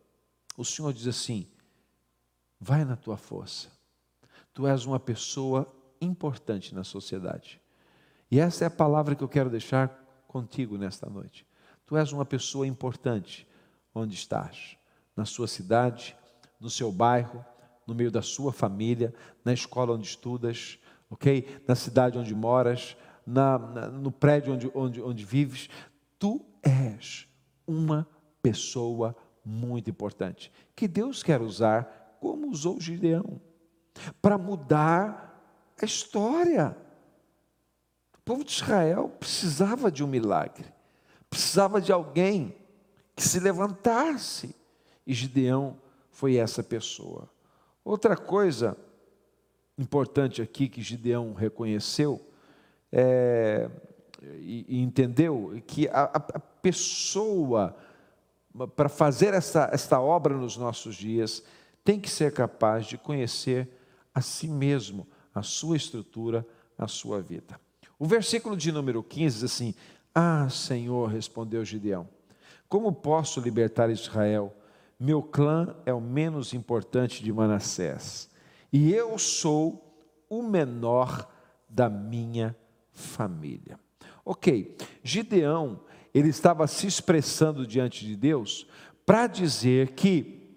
O 0.56 0.64
Senhor 0.64 0.92
diz 0.92 1.06
assim: 1.06 1.46
vai 2.58 2.84
na 2.84 2.96
tua 2.96 3.16
força, 3.16 3.68
tu 4.52 4.66
és 4.66 4.84
uma 4.84 5.00
pessoa 5.00 5.72
importante 6.00 6.74
na 6.74 6.84
sociedade. 6.84 7.60
E 8.30 8.40
essa 8.40 8.64
é 8.64 8.66
a 8.66 8.70
palavra 8.70 9.14
que 9.14 9.22
eu 9.22 9.28
quero 9.28 9.50
deixar 9.50 9.88
contigo 10.26 10.76
nesta 10.76 11.08
noite. 11.08 11.46
Tu 11.86 11.96
és 11.96 12.12
uma 12.12 12.24
pessoa 12.24 12.66
importante 12.66 13.46
onde 13.94 14.14
estás, 14.14 14.76
na 15.16 15.24
sua 15.24 15.46
cidade, 15.46 16.16
no 16.58 16.68
seu 16.68 16.90
bairro, 16.90 17.44
no 17.86 17.94
meio 17.94 18.10
da 18.10 18.22
sua 18.22 18.52
família, 18.52 19.14
na 19.44 19.52
escola 19.52 19.92
onde 19.92 20.06
estudas, 20.06 20.78
ok? 21.10 21.62
Na 21.68 21.74
cidade 21.74 22.18
onde 22.18 22.34
moras, 22.34 22.96
na, 23.26 23.58
na, 23.58 23.88
no 23.88 24.10
prédio 24.10 24.54
onde, 24.54 24.70
onde, 24.74 25.02
onde 25.02 25.24
vives. 25.24 25.68
Tu 26.18 26.44
és 26.62 27.28
uma 27.66 28.08
pessoa 28.42 29.14
muito 29.44 29.90
importante, 29.90 30.50
que 30.74 30.88
Deus 30.88 31.22
quer 31.22 31.40
usar 31.42 32.16
como 32.20 32.50
usou 32.50 32.80
Gideão, 32.80 33.40
para 34.20 34.38
mudar 34.38 35.33
a 35.82 35.84
história. 35.84 36.76
O 38.16 38.20
povo 38.24 38.44
de 38.44 38.52
Israel 38.52 39.08
precisava 39.20 39.90
de 39.90 40.02
um 40.02 40.06
milagre, 40.06 40.66
precisava 41.28 41.80
de 41.80 41.92
alguém 41.92 42.56
que 43.14 43.22
se 43.22 43.38
levantasse. 43.40 44.54
E 45.06 45.12
Gideão 45.12 45.76
foi 46.10 46.36
essa 46.36 46.62
pessoa. 46.62 47.28
Outra 47.84 48.16
coisa 48.16 48.76
importante 49.76 50.40
aqui 50.40 50.68
que 50.68 50.80
Gideão 50.80 51.34
reconheceu 51.34 52.24
é, 52.90 53.68
e, 54.22 54.64
e, 54.68 54.82
entendeu 54.82 55.60
que 55.66 55.88
a, 55.88 56.04
a 56.04 56.40
pessoa, 56.40 57.76
para 58.76 58.88
fazer 58.88 59.34
essa, 59.34 59.68
esta 59.72 60.00
obra 60.00 60.34
nos 60.36 60.56
nossos 60.56 60.94
dias, 60.94 61.42
tem 61.82 62.00
que 62.00 62.08
ser 62.08 62.32
capaz 62.32 62.86
de 62.86 62.96
conhecer 62.96 63.68
a 64.14 64.20
si 64.20 64.48
mesmo, 64.48 65.06
a 65.34 65.42
sua 65.42 65.76
estrutura, 65.76 66.46
a 66.78 66.86
sua 66.86 67.20
vida. 67.20 67.60
O 67.98 68.06
versículo 68.06 68.56
de 68.56 68.70
número 68.70 69.02
15 69.02 69.34
diz 69.34 69.44
assim: 69.44 69.74
Ah, 70.14 70.48
Senhor, 70.48 71.08
respondeu 71.08 71.64
Gideão, 71.64 72.08
como 72.68 72.92
posso 72.92 73.40
libertar 73.40 73.90
Israel? 73.90 74.54
Meu 74.98 75.22
clã 75.22 75.74
é 75.84 75.92
o 75.92 76.00
menos 76.00 76.54
importante 76.54 77.22
de 77.22 77.32
Manassés, 77.32 78.30
e 78.72 78.92
eu 78.92 79.18
sou 79.18 79.84
o 80.28 80.42
menor 80.42 81.28
da 81.68 81.88
minha 81.88 82.56
família. 82.92 83.78
Ok, 84.24 84.76
Gideão, 85.02 85.80
ele 86.14 86.28
estava 86.28 86.66
se 86.66 86.86
expressando 86.86 87.66
diante 87.66 88.06
de 88.06 88.16
Deus 88.16 88.66
para 89.04 89.26
dizer 89.26 89.90
que 89.90 90.56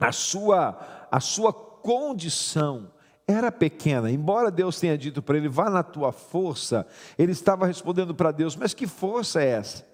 a 0.00 0.10
sua, 0.10 1.06
a 1.10 1.20
sua 1.20 1.52
condição 1.52 2.90
era 3.28 3.50
pequena, 3.50 4.10
embora 4.10 4.52
Deus 4.52 4.78
tenha 4.78 4.96
dito 4.96 5.20
para 5.20 5.36
ele, 5.36 5.48
vá 5.48 5.68
na 5.68 5.82
tua 5.82 6.12
força, 6.12 6.86
ele 7.18 7.32
estava 7.32 7.66
respondendo 7.66 8.14
para 8.14 8.30
Deus, 8.30 8.54
mas 8.54 8.72
que 8.72 8.86
força 8.86 9.42
é 9.42 9.48
essa? 9.48 9.84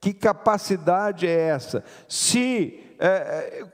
Que 0.00 0.12
capacidade 0.12 1.26
é 1.26 1.38
essa? 1.48 1.84
Se 2.08 2.80
é, 2.98 3.06
é, 3.06 3.66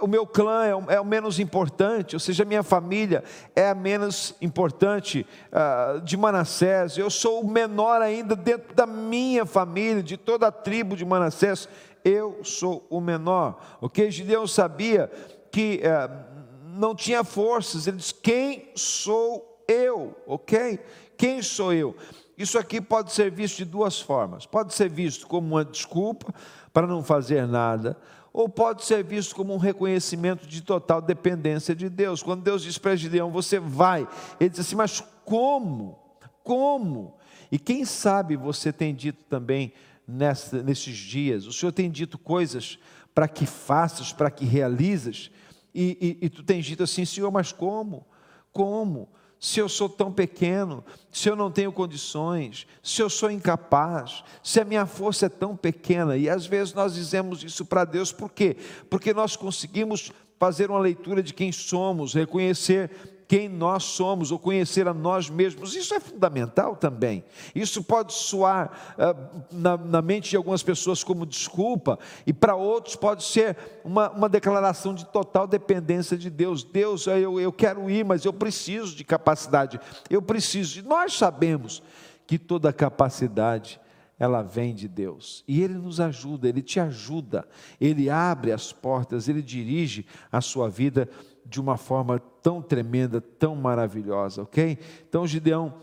o 0.00 0.08
meu 0.08 0.26
clã 0.26 0.64
é 0.64 0.74
o, 0.74 0.90
é 0.90 1.04
menos 1.04 1.38
importante, 1.38 2.16
ou 2.16 2.20
seja, 2.20 2.42
a 2.42 2.46
minha 2.46 2.64
família 2.64 3.22
é 3.54 3.68
a 3.68 3.74
menos 3.76 4.34
importante 4.42 5.24
uh, 5.52 6.00
de 6.00 6.16
Manassés, 6.16 6.98
eu 6.98 7.08
sou 7.08 7.42
o 7.42 7.48
menor 7.48 8.02
ainda 8.02 8.34
dentro 8.34 8.74
da 8.74 8.86
minha 8.86 9.46
família, 9.46 10.02
de 10.02 10.16
toda 10.16 10.48
a 10.48 10.52
tribo 10.52 10.96
de 10.96 11.04
Manassés, 11.04 11.68
eu 12.04 12.40
sou 12.42 12.84
o 12.90 13.00
menor, 13.00 13.60
ok? 13.80 14.10
Gideão 14.10 14.48
sabia 14.48 15.10
que. 15.52 15.80
Uh, 15.84 16.35
não 16.76 16.94
tinha 16.94 17.24
forças. 17.24 17.86
Ele 17.86 17.96
diz: 17.96 18.12
Quem 18.12 18.70
sou 18.74 19.64
eu? 19.68 20.16
Ok? 20.26 20.78
Quem 21.16 21.42
sou 21.42 21.72
eu? 21.72 21.96
Isso 22.36 22.58
aqui 22.58 22.80
pode 22.80 23.12
ser 23.12 23.30
visto 23.30 23.56
de 23.56 23.64
duas 23.64 24.00
formas. 24.00 24.44
Pode 24.44 24.74
ser 24.74 24.90
visto 24.90 25.26
como 25.26 25.54
uma 25.54 25.64
desculpa 25.64 26.34
para 26.72 26.86
não 26.86 27.02
fazer 27.02 27.46
nada, 27.46 27.96
ou 28.32 28.50
pode 28.50 28.84
ser 28.84 29.02
visto 29.02 29.34
como 29.34 29.54
um 29.54 29.58
reconhecimento 29.58 30.46
de 30.46 30.60
total 30.60 31.00
dependência 31.00 31.74
de 31.74 31.88
Deus. 31.88 32.22
Quando 32.22 32.42
Deus 32.42 32.62
diz 32.62 32.76
para 32.76 32.94
Gideão, 32.94 33.30
você 33.30 33.58
vai, 33.58 34.06
ele 34.38 34.50
diz 34.50 34.60
assim, 34.60 34.76
mas 34.76 35.02
como? 35.24 35.98
Como? 36.44 37.16
E 37.50 37.58
quem 37.58 37.86
sabe 37.86 38.36
você 38.36 38.70
tem 38.70 38.94
dito 38.94 39.24
também 39.24 39.72
nessa, 40.06 40.62
nesses 40.62 40.98
dias, 40.98 41.46
o 41.46 41.52
Senhor 41.52 41.72
tem 41.72 41.90
dito 41.90 42.18
coisas 42.18 42.78
para 43.14 43.26
que 43.26 43.46
faças, 43.46 44.12
para 44.12 44.30
que 44.30 44.44
realizes, 44.44 45.30
e, 45.76 46.18
e, 46.22 46.26
e 46.26 46.28
tu 46.30 46.42
tens 46.42 46.64
dito 46.64 46.82
assim, 46.82 47.04
Senhor, 47.04 47.30
mas 47.30 47.52
como? 47.52 48.06
Como? 48.52 49.08
se 49.38 49.60
eu 49.60 49.68
sou 49.68 49.88
tão 49.88 50.10
pequeno, 50.10 50.84
se 51.10 51.28
eu 51.28 51.36
não 51.36 51.50
tenho 51.50 51.70
condições, 51.70 52.66
se 52.82 53.02
eu 53.02 53.10
sou 53.10 53.30
incapaz, 53.30 54.24
se 54.42 54.60
a 54.60 54.64
minha 54.64 54.86
força 54.86 55.26
é 55.26 55.28
tão 55.28 55.56
pequena, 55.56 56.16
e 56.16 56.28
às 56.28 56.46
vezes 56.46 56.72
nós 56.72 56.94
dizemos 56.94 57.44
isso 57.44 57.64
para 57.64 57.84
Deus, 57.84 58.12
por 58.12 58.30
quê? 58.32 58.56
Porque 58.88 59.12
nós 59.12 59.36
conseguimos 59.36 60.10
fazer 60.38 60.70
uma 60.70 60.80
leitura 60.80 61.22
de 61.22 61.34
quem 61.34 61.52
somos, 61.52 62.14
reconhecer 62.14 62.90
quem 63.28 63.48
nós 63.48 63.84
somos, 63.84 64.30
ou 64.30 64.38
conhecer 64.38 64.86
a 64.86 64.94
nós 64.94 65.28
mesmos, 65.28 65.74
isso 65.74 65.94
é 65.94 66.00
fundamental 66.00 66.76
também. 66.76 67.24
Isso 67.54 67.82
pode 67.82 68.12
soar 68.12 68.94
uh, 68.96 69.44
na, 69.50 69.76
na, 69.76 70.02
mente 70.02 70.30
de 70.30 70.36
algumas 70.36 70.62
pessoas 70.62 71.02
como 71.02 71.26
desculpa, 71.26 71.98
e 72.26 72.32
para 72.32 72.54
outros 72.54 72.94
pode 72.94 73.24
ser 73.24 73.56
uma, 73.84 74.10
uma 74.10 74.28
declaração 74.28 74.94
de 74.94 75.04
total 75.06 75.46
dependência 75.46 76.16
de 76.16 76.30
Deus. 76.30 76.62
Deus, 76.62 77.06
eu, 77.06 77.40
eu 77.40 77.52
quero 77.52 77.90
ir, 77.90 78.04
mas 78.04 78.24
eu 78.24 78.32
preciso 78.32 78.94
de 78.94 79.04
capacidade, 79.04 79.80
eu 80.08 80.22
preciso. 80.22 80.78
E 80.78 80.82
nós 80.82 81.16
sabemos 81.16 81.82
que 82.26 82.38
toda 82.38 82.72
capacidade 82.72 83.80
ela 84.18 84.42
vem 84.42 84.74
de 84.74 84.88
Deus. 84.88 85.44
E 85.46 85.62
Ele 85.62 85.74
nos 85.74 86.00
ajuda, 86.00 86.48
Ele 86.48 86.62
te 86.62 86.80
ajuda, 86.80 87.46
Ele 87.80 88.08
abre 88.08 88.50
as 88.52 88.72
portas, 88.72 89.28
Ele 89.28 89.42
dirige 89.42 90.06
a 90.32 90.40
sua 90.40 90.68
vida 90.68 91.08
de 91.48 91.60
uma 91.60 91.76
forma 91.76 92.18
tão 92.42 92.60
tremenda, 92.60 93.20
tão 93.20 93.54
maravilhosa, 93.54 94.42
ok? 94.42 94.78
Então 95.08 95.26
Gideão 95.26 95.74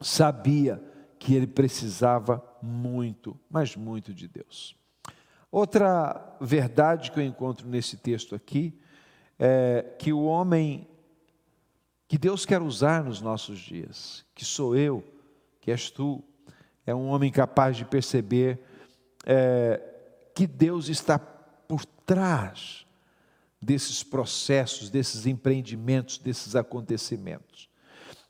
sabia 0.00 0.82
que 1.18 1.34
ele 1.34 1.46
precisava 1.46 2.42
muito, 2.62 3.38
mas 3.50 3.76
muito 3.76 4.14
de 4.14 4.28
Deus. 4.28 4.76
Outra 5.50 6.36
verdade 6.40 7.10
que 7.10 7.18
eu 7.18 7.24
encontro 7.24 7.68
nesse 7.68 7.96
texto 7.96 8.34
aqui 8.34 8.78
é 9.38 9.94
que 9.98 10.12
o 10.12 10.24
homem 10.24 10.86
que 12.06 12.18
Deus 12.18 12.44
quer 12.46 12.62
usar 12.62 13.04
nos 13.04 13.20
nossos 13.20 13.58
dias, 13.58 14.24
que 14.34 14.44
sou 14.44 14.76
eu, 14.76 15.04
que 15.60 15.70
és 15.70 15.90
tu, 15.90 16.22
é 16.86 16.94
um 16.94 17.08
homem 17.08 17.30
capaz 17.30 17.76
de 17.76 17.84
perceber 17.84 18.64
é, 19.24 19.80
que 20.34 20.46
Deus 20.46 20.88
está 20.88 21.18
por 21.18 21.84
trás 21.84 22.86
desses 23.60 24.02
processos, 24.02 24.88
desses 24.90 25.26
empreendimentos, 25.26 26.18
desses 26.18 26.56
acontecimentos. 26.56 27.68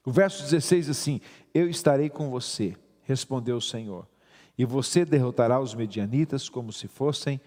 O 0.04 0.10
verso 0.10 0.42
16 0.42 0.88
assim: 0.90 1.20
Eu 1.54 1.68
estarei 1.68 2.08
com 2.08 2.30
você, 2.30 2.76
respondeu 3.02 3.56
o 3.56 3.62
Senhor, 3.62 4.08
e 4.58 4.64
você 4.64 5.04
derrotará 5.04 5.60
os 5.60 5.74
medianitas 5.74 6.48
como 6.48 6.72
se 6.72 6.88
fossem 6.88 7.40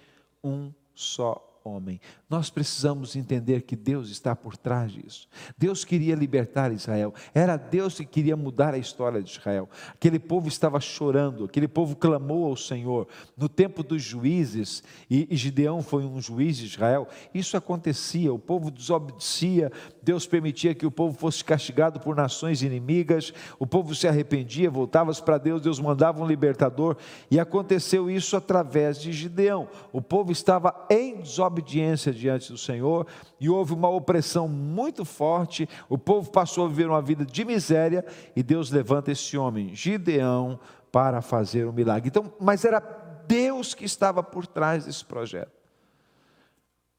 um 0.44 0.72
só 0.96 1.53
homem. 1.64 2.00
Nós 2.30 2.50
precisamos 2.50 3.16
entender 3.16 3.62
que 3.62 3.76
Deus 3.76 4.10
está 4.10 4.36
por 4.36 4.58
trás 4.58 4.92
disso. 4.92 5.28
Deus 5.58 5.86
queria 5.86 6.16
libertar 6.16 6.72
Israel. 6.72 7.14
Era 7.34 7.56
Deus 7.56 7.96
que 7.96 8.06
queria 8.06 8.36
mudar 8.36 8.74
a 8.74 8.78
história 8.78 9.22
de 9.22 9.32
Israel. 9.32 9.70
Aquele 9.94 10.20
povo 10.20 10.48
estava 10.48 10.80
chorando, 10.80 11.46
aquele 11.46 11.68
povo 11.68 11.96
clamou 11.96 12.48
ao 12.48 12.58
Senhor. 12.58 13.08
No 13.38 13.48
tempo 13.48 13.82
dos 13.82 14.02
juízes, 14.02 14.84
e 15.10 15.28
Gideão 15.36 15.82
foi 15.82 16.04
um 16.04 16.20
juiz 16.20 16.58
de 16.58 16.66
Israel, 16.66 17.08
isso 17.34 17.56
acontecia. 17.56 18.34
O 18.34 18.40
povo 18.40 18.70
desobedecia, 18.70 19.72
Deus 20.02 20.28
permitia 20.28 20.76
que 20.76 20.86
o 20.86 20.92
povo 20.92 21.18
fosse 21.18 21.44
castigado 21.44 22.00
por 22.00 22.16
nações 22.16 22.62
inimigas, 22.62 23.34
o 23.58 23.66
povo 23.66 23.96
se 23.96 24.08
arrependia, 24.08 24.70
voltava 24.70 25.14
para 25.14 25.38
Deus, 25.38 25.62
Deus 25.62 25.80
mandava 25.80 26.22
um 26.22 26.28
libertador, 26.28 26.98
e 27.30 27.40
aconteceu 27.40 28.10
isso 28.10 28.36
através 28.36 29.00
de 29.00 29.14
Gideão. 29.14 29.68
O 29.92 30.02
povo 30.02 30.32
estava 30.32 30.88
em 30.90 31.18
desobediência 31.18 31.53
desobediência 31.54 32.12
diante 32.12 32.52
do 32.52 32.58
Senhor 32.58 33.06
e 33.40 33.50
houve 33.50 33.74
uma 33.74 33.90
opressão 33.90 34.48
muito 34.48 35.06
forte. 35.06 35.68
O 35.88 35.98
povo 35.98 36.32
passou 36.32 36.66
a 36.66 36.70
viver 36.70 36.88
uma 36.88 37.02
vida 37.02 37.26
de 37.26 37.46
miséria 37.46 38.06
e 38.36 38.42
Deus 38.42 38.72
levanta 38.72 39.12
esse 39.12 39.38
homem, 39.38 39.76
Gideão, 39.76 40.60
para 40.92 41.22
fazer 41.22 41.68
um 41.68 41.72
milagre. 41.72 42.10
Então, 42.10 42.34
mas 42.40 42.66
era 42.66 42.80
Deus 43.28 43.74
que 43.74 43.86
estava 43.86 44.24
por 44.24 44.48
trás 44.48 44.86
desse 44.86 45.06
projeto. 45.06 45.52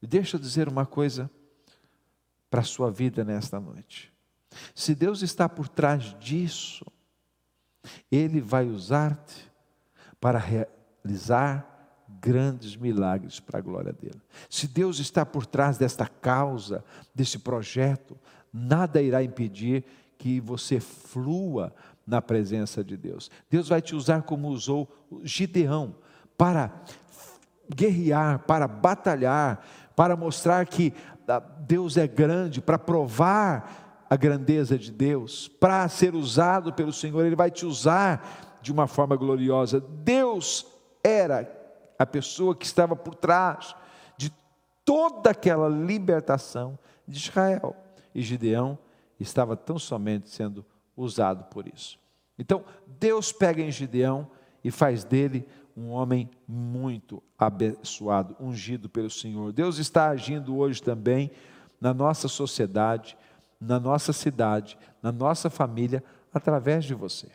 E 0.01 0.07
deixa 0.07 0.37
eu 0.37 0.39
dizer 0.39 0.67
uma 0.67 0.85
coisa 0.85 1.29
para 2.49 2.61
a 2.61 2.63
sua 2.63 2.91
vida 2.91 3.23
nesta 3.23 3.59
noite. 3.59 4.13
Se 4.73 4.95
Deus 4.95 5.21
está 5.21 5.49
por 5.49 5.67
trás 5.67 6.15
disso, 6.19 6.85
Ele 8.11 8.39
vai 8.39 8.65
usar-te 8.67 9.51
para 10.19 10.39
realizar 10.39 11.74
grandes 12.21 12.75
milagres 12.75 13.39
para 13.39 13.59
a 13.59 13.61
glória 13.61 13.93
dele. 13.93 14.21
Se 14.49 14.67
Deus 14.67 14.99
está 14.99 15.25
por 15.25 15.45
trás 15.45 15.77
desta 15.77 16.07
causa, 16.07 16.83
desse 17.13 17.39
projeto, 17.39 18.17
nada 18.51 19.01
irá 19.01 19.23
impedir 19.23 19.83
que 20.17 20.39
você 20.39 20.79
flua 20.79 21.73
na 22.05 22.21
presença 22.21 22.83
de 22.83 22.95
Deus. 22.95 23.29
Deus 23.49 23.67
vai 23.67 23.81
te 23.81 23.95
usar 23.95 24.23
como 24.23 24.49
usou 24.49 24.89
Gideão 25.23 25.95
para 26.37 26.71
guerrear, 27.73 28.39
para 28.39 28.67
batalhar, 28.67 29.65
para 29.95 30.15
mostrar 30.15 30.65
que 30.67 30.93
ah, 31.27 31.39
Deus 31.39 31.97
é 31.97 32.07
grande, 32.07 32.61
para 32.61 32.77
provar 32.77 34.05
a 34.09 34.15
grandeza 34.15 34.77
de 34.77 34.91
Deus, 34.91 35.47
para 35.47 35.87
ser 35.89 36.13
usado 36.13 36.71
pelo 36.71 36.93
Senhor, 36.93 37.25
Ele 37.25 37.35
vai 37.35 37.49
te 37.49 37.65
usar 37.65 38.59
de 38.61 38.71
uma 38.71 38.87
forma 38.87 39.15
gloriosa. 39.15 39.79
Deus 39.79 40.65
era 41.03 41.64
a 41.97 42.05
pessoa 42.05 42.55
que 42.55 42.65
estava 42.65 42.95
por 42.95 43.15
trás 43.15 43.75
de 44.17 44.31
toda 44.83 45.31
aquela 45.31 45.69
libertação 45.69 46.77
de 47.07 47.17
Israel. 47.17 47.75
E 48.13 48.21
Gideão 48.21 48.77
estava 49.19 49.55
tão 49.55 49.77
somente 49.77 50.29
sendo 50.29 50.65
usado 50.95 51.45
por 51.45 51.67
isso. 51.67 51.99
Então, 52.37 52.63
Deus 52.99 53.31
pega 53.31 53.61
em 53.61 53.71
Gideão 53.71 54.29
e 54.63 54.71
faz 54.71 55.03
dele 55.03 55.47
um 55.75 55.89
homem 55.89 56.29
muito 56.47 57.21
abençoado, 57.37 58.35
ungido 58.39 58.89
pelo 58.89 59.09
Senhor. 59.09 59.51
Deus 59.51 59.77
está 59.77 60.09
agindo 60.09 60.57
hoje 60.57 60.81
também 60.81 61.31
na 61.79 61.93
nossa 61.93 62.27
sociedade, 62.27 63.17
na 63.59 63.79
nossa 63.79 64.13
cidade, 64.13 64.77
na 65.01 65.11
nossa 65.11 65.49
família, 65.49 66.03
através 66.33 66.85
de 66.85 66.93
você, 66.93 67.29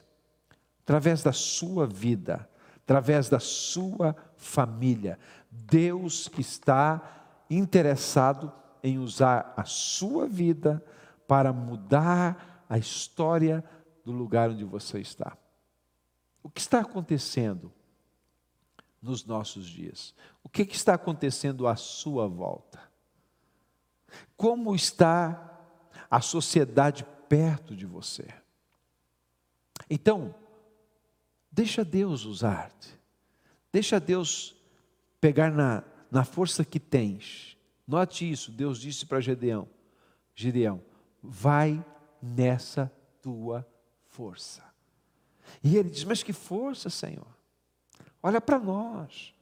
através 0.82 1.22
da 1.22 1.32
sua 1.32 1.86
vida, 1.86 2.48
através 2.76 3.28
da 3.28 3.38
sua 3.38 4.16
família. 4.40 5.18
Deus 5.50 6.30
está 6.38 7.44
interessado 7.48 8.52
em 8.82 8.98
usar 8.98 9.52
a 9.56 9.64
sua 9.64 10.26
vida 10.26 10.84
para 11.28 11.52
mudar 11.52 12.64
a 12.68 12.78
história 12.78 13.64
do 14.04 14.10
lugar 14.10 14.50
onde 14.50 14.64
você 14.64 14.98
está. 15.00 15.36
O 16.42 16.48
que 16.48 16.60
está 16.60 16.80
acontecendo 16.80 17.72
nos 19.00 19.24
nossos 19.24 19.66
dias? 19.66 20.14
O 20.42 20.48
que 20.48 20.62
está 20.62 20.94
acontecendo 20.94 21.66
à 21.68 21.76
sua 21.76 22.26
volta? 22.26 22.80
Como 24.36 24.74
está 24.74 25.58
a 26.10 26.20
sociedade 26.20 27.04
perto 27.28 27.76
de 27.76 27.86
você? 27.86 28.26
Então, 29.88 30.34
Deixa 31.50 31.84
Deus 31.84 32.24
usar-te. 32.24 32.99
Deixa 33.72 34.00
Deus 34.00 34.56
pegar 35.20 35.50
na, 35.50 35.84
na 36.10 36.24
força 36.24 36.64
que 36.64 36.80
tens. 36.80 37.56
Note 37.86 38.30
isso, 38.30 38.50
Deus 38.50 38.78
disse 38.78 39.06
para 39.06 39.20
Gedeão: 39.20 39.68
Gideão, 40.34 40.80
vai 41.22 41.84
nessa 42.22 42.90
tua 43.20 43.66
força. 44.08 44.62
E 45.62 45.76
ele 45.76 45.90
diz: 45.90 46.04
Mas 46.04 46.22
que 46.22 46.32
força, 46.32 46.90
Senhor? 46.90 47.26
Olha 48.22 48.40
para 48.40 48.58
nós, 48.58 49.34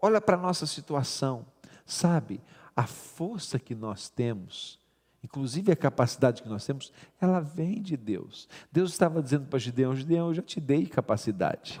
olha 0.00 0.20
para 0.20 0.36
a 0.36 0.40
nossa 0.40 0.66
situação. 0.66 1.46
Sabe, 1.84 2.40
a 2.76 2.86
força 2.86 3.58
que 3.58 3.74
nós 3.74 4.08
temos, 4.08 4.78
inclusive 5.24 5.72
a 5.72 5.76
capacidade 5.76 6.42
que 6.42 6.48
nós 6.48 6.64
temos, 6.64 6.92
ela 7.20 7.40
vem 7.40 7.82
de 7.82 7.96
Deus. 7.96 8.48
Deus 8.70 8.92
estava 8.92 9.22
dizendo 9.22 9.46
para 9.46 9.58
Gideão: 9.58 9.94
Gideão, 9.94 10.28
eu 10.28 10.34
já 10.34 10.42
te 10.42 10.60
dei 10.60 10.86
capacidade. 10.86 11.80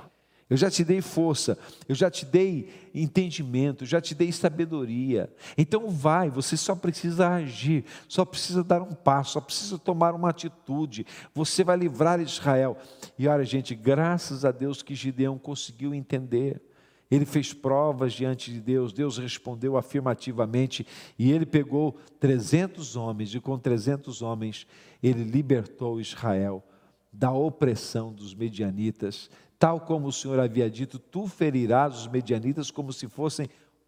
Eu 0.50 0.56
já 0.56 0.68
te 0.68 0.82
dei 0.82 1.00
força, 1.00 1.56
eu 1.88 1.94
já 1.94 2.10
te 2.10 2.26
dei 2.26 2.90
entendimento, 2.92 3.84
eu 3.84 3.86
já 3.86 4.00
te 4.00 4.16
dei 4.16 4.32
sabedoria. 4.32 5.32
Então 5.56 5.88
vai, 5.88 6.28
você 6.28 6.56
só 6.56 6.74
precisa 6.74 7.28
agir, 7.28 7.84
só 8.08 8.24
precisa 8.24 8.64
dar 8.64 8.82
um 8.82 8.92
passo, 8.92 9.34
só 9.34 9.40
precisa 9.40 9.78
tomar 9.78 10.12
uma 10.12 10.30
atitude. 10.30 11.06
Você 11.32 11.62
vai 11.62 11.76
livrar 11.76 12.20
Israel. 12.20 12.76
E 13.16 13.28
olha, 13.28 13.44
gente, 13.44 13.76
graças 13.76 14.44
a 14.44 14.50
Deus 14.50 14.82
que 14.82 14.92
Gideão 14.92 15.38
conseguiu 15.38 15.94
entender. 15.94 16.60
Ele 17.08 17.24
fez 17.24 17.52
provas 17.52 18.12
diante 18.12 18.52
de 18.52 18.60
Deus, 18.60 18.92
Deus 18.92 19.18
respondeu 19.18 19.76
afirmativamente 19.76 20.86
e 21.18 21.30
ele 21.30 21.46
pegou 21.46 21.96
300 22.18 22.96
homens 22.96 23.34
e 23.34 23.40
com 23.40 23.58
300 23.58 24.20
homens 24.22 24.66
ele 25.02 25.24
libertou 25.24 26.00
Israel 26.00 26.64
da 27.12 27.32
opressão 27.32 28.12
dos 28.12 28.32
medianitas, 28.32 29.28
tal 29.60 29.78
como 29.78 30.08
o 30.08 30.12
Senhor 30.12 30.40
havia 30.40 30.70
dito, 30.70 30.98
tu 30.98 31.28
ferirás 31.28 31.98
os 31.98 32.06
medianitas 32.08 32.70
como 32.70 32.94
se 32.94 33.06
fossem 33.06 33.46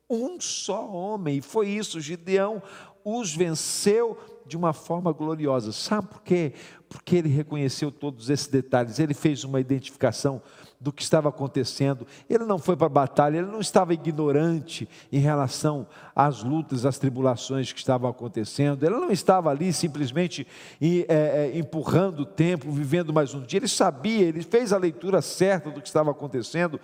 um 0.09 0.39
só 0.39 0.87
homem. 0.87 1.39
E 1.39 1.41
foi 1.41 1.71
isso, 1.71 1.99
Gideão 1.99 2.63
os 3.05 3.35
venceu 3.35 4.17
de 4.47 4.57
uma 4.57 4.73
forma 4.73 5.13
gloriosa. 5.13 5.73
Sabe 5.73 6.09
por 6.09 6.23
quê? 6.23 6.53
Porque 6.89 7.17
ele 7.17 7.29
reconheceu 7.29 7.91
todos 7.91 8.31
esses 8.31 8.47
detalhes, 8.47 8.99
ele 8.99 9.15
fez 9.15 9.45
uma 9.45 9.61
identificação 9.61 10.43
do 10.83 10.93
que 10.93 11.03
estava 11.03 11.29
acontecendo. 11.29 12.05
Ele 12.29 12.45
não 12.45 12.59
foi 12.59 12.77
para 12.77 12.87
a 12.87 12.91
batalha, 12.91 13.39
ele 13.39 13.47
não 13.47 13.61
estava 13.61 13.95
ignorante 13.95 14.89
em 15.13 15.21
relação 15.21 15.87
às 16.15 16.43
lutas, 16.43 16.85
às 16.85 16.99
tribulações 16.99 17.73
que 17.73 17.79
estavam 17.79 18.11
acontecendo. 18.11 18.85
Ele 18.85 18.97
não 18.97 19.13
estava 19.13 19.49
ali 19.49 19.73
simplesmente 19.73 20.45
é, 20.81 21.07
é, 21.09 21.59
empurrando 21.59 22.21
o 22.21 22.27
tempo, 22.27 22.71
vivendo 22.73 23.13
mais 23.13 23.33
um 23.33 23.41
dia. 23.41 23.61
Ele 23.61 23.69
sabia, 23.69 24.27
ele 24.27 24.43
fez 24.43 24.73
a 24.73 24.79
leitura 24.79 25.23
certa 25.23 25.71
do 25.71 25.81
que 25.81 25.87
estava 25.87 26.11
acontecendo. 26.11 26.81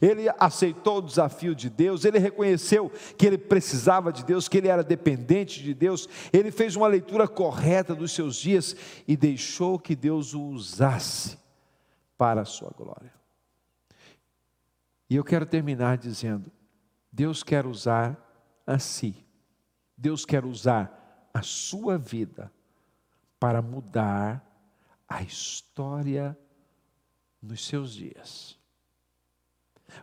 Ele 0.00 0.26
aceitou 0.38 0.98
o 0.98 1.02
desafio 1.02 1.54
de 1.54 1.68
Deus, 1.68 2.04
ele 2.04 2.20
reconheceu 2.20 2.90
que 3.18 3.26
ele 3.26 3.38
precisava 3.38 4.12
de 4.12 4.24
Deus, 4.24 4.48
que 4.48 4.58
ele 4.58 4.68
era 4.68 4.84
dependente 4.84 5.60
de 5.60 5.74
Deus. 5.74 6.08
Ele 6.32 6.52
fez 6.52 6.76
uma 6.76 6.86
leitura 6.86 7.26
correta 7.26 7.96
dos 7.96 8.12
seus 8.12 8.36
dias 8.36 8.76
e 9.08 9.16
deixou 9.16 9.76
que 9.76 9.96
Deus 9.96 10.34
o 10.34 10.40
usasse 10.40 11.36
para 12.16 12.42
a 12.42 12.44
sua 12.44 12.70
glória. 12.76 13.19
E 15.10 15.16
eu 15.16 15.24
quero 15.24 15.44
terminar 15.44 15.98
dizendo: 15.98 16.52
Deus 17.12 17.42
quer 17.42 17.66
usar 17.66 18.16
a 18.64 18.78
si, 18.78 19.26
Deus 19.96 20.24
quer 20.24 20.44
usar 20.44 21.28
a 21.34 21.42
sua 21.42 21.98
vida 21.98 22.52
para 23.40 23.60
mudar 23.60 24.46
a 25.08 25.20
história 25.22 26.38
nos 27.42 27.66
seus 27.66 27.92
dias. 27.92 28.56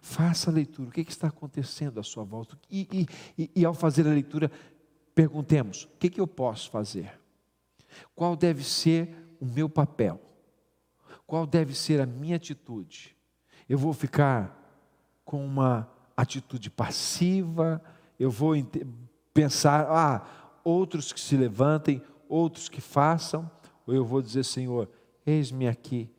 Faça 0.02 0.52
a 0.52 0.54
leitura, 0.54 0.90
o 0.90 0.92
que, 0.92 1.00
está 1.00 1.28
acontecendo 1.28 1.98
à 1.98 2.04
sua 2.04 2.26
volta? 2.26 2.60
E, 2.70 3.08
e, 3.38 3.52
e, 3.56 3.66
ao 3.66 3.74
fazer 3.74 4.06
a 4.06 4.12
leitura, 4.12 4.52
perguntemos: 5.16 5.86
o 5.86 5.98
que, 5.98 6.10
que 6.10 6.20
eu 6.20 6.28
posso 6.28 6.70
fazer? 6.70 7.18
Qual 8.14 8.36
deve 8.36 8.66
ser 8.66 9.16
o 9.40 9.46
meu 9.46 9.70
papel? 9.70 10.22
Qual 11.26 11.48
deve 11.48 11.74
ser 11.74 12.02
a 12.02 12.06
minha 12.06 12.36
atitude? 12.36 13.16
Eu 13.70 13.78
vou 13.78 13.94
ficar 13.94 14.67
com 15.28 15.46
uma 15.46 15.92
atitude 16.16 16.70
passiva, 16.70 17.84
eu 18.18 18.32
vou 18.32 18.54
pensar, 19.34 19.86
ah, 19.90 20.26
outros 20.64 21.12
que 21.12 21.20
se 21.20 21.36
levantem, 21.36 22.02
outros 22.30 22.70
que 22.70 22.80
façam, 22.80 23.52
ou 23.86 23.94
eu 23.94 24.06
vou 24.06 24.22
dizer, 24.22 24.46
Senhor, 24.46 24.90
eis-me 25.26 25.68
aqui, 25.68 26.10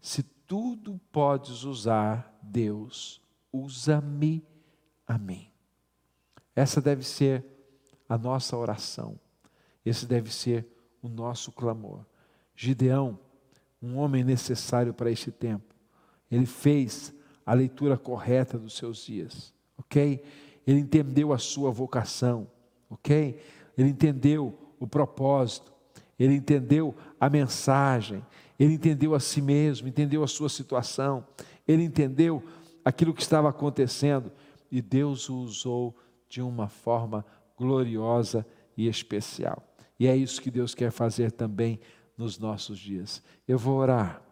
se 0.00 0.22
tudo 0.22 1.00
podes 1.10 1.64
usar, 1.64 2.38
Deus, 2.40 3.20
usa-me 3.52 4.46
a 5.08 5.18
mim. 5.18 5.50
Essa 6.54 6.80
deve 6.80 7.02
ser 7.02 7.44
a 8.08 8.16
nossa 8.16 8.56
oração, 8.56 9.18
esse 9.84 10.06
deve 10.06 10.32
ser 10.32 10.68
o 11.02 11.08
nosso 11.08 11.50
clamor. 11.50 12.06
Gideão, 12.54 13.18
um 13.82 13.96
homem 13.96 14.22
necessário 14.22 14.94
para 14.94 15.10
este 15.10 15.32
tempo, 15.32 15.74
ele 16.30 16.46
fez 16.46 17.12
a 17.44 17.54
leitura 17.54 17.96
correta 17.96 18.58
dos 18.58 18.76
seus 18.76 19.04
dias, 19.04 19.52
ok? 19.76 20.22
Ele 20.66 20.80
entendeu 20.80 21.32
a 21.32 21.38
sua 21.38 21.70
vocação, 21.70 22.46
ok? 22.88 23.40
Ele 23.76 23.88
entendeu 23.88 24.56
o 24.78 24.86
propósito, 24.86 25.72
ele 26.18 26.34
entendeu 26.34 26.94
a 27.18 27.28
mensagem, 27.28 28.24
ele 28.58 28.74
entendeu 28.74 29.14
a 29.14 29.20
si 29.20 29.42
mesmo, 29.42 29.88
entendeu 29.88 30.22
a 30.22 30.28
sua 30.28 30.48
situação, 30.48 31.26
ele 31.66 31.82
entendeu 31.82 32.42
aquilo 32.84 33.14
que 33.14 33.22
estava 33.22 33.48
acontecendo 33.48 34.30
e 34.70 34.80
Deus 34.80 35.28
o 35.28 35.36
usou 35.36 35.96
de 36.28 36.40
uma 36.40 36.68
forma 36.68 37.24
gloriosa 37.56 38.46
e 38.76 38.88
especial. 38.88 39.62
E 39.98 40.06
é 40.06 40.16
isso 40.16 40.40
que 40.40 40.50
Deus 40.50 40.74
quer 40.74 40.90
fazer 40.90 41.32
também 41.32 41.78
nos 42.16 42.38
nossos 42.38 42.78
dias. 42.78 43.22
Eu 43.46 43.58
vou 43.58 43.78
orar, 43.78 44.22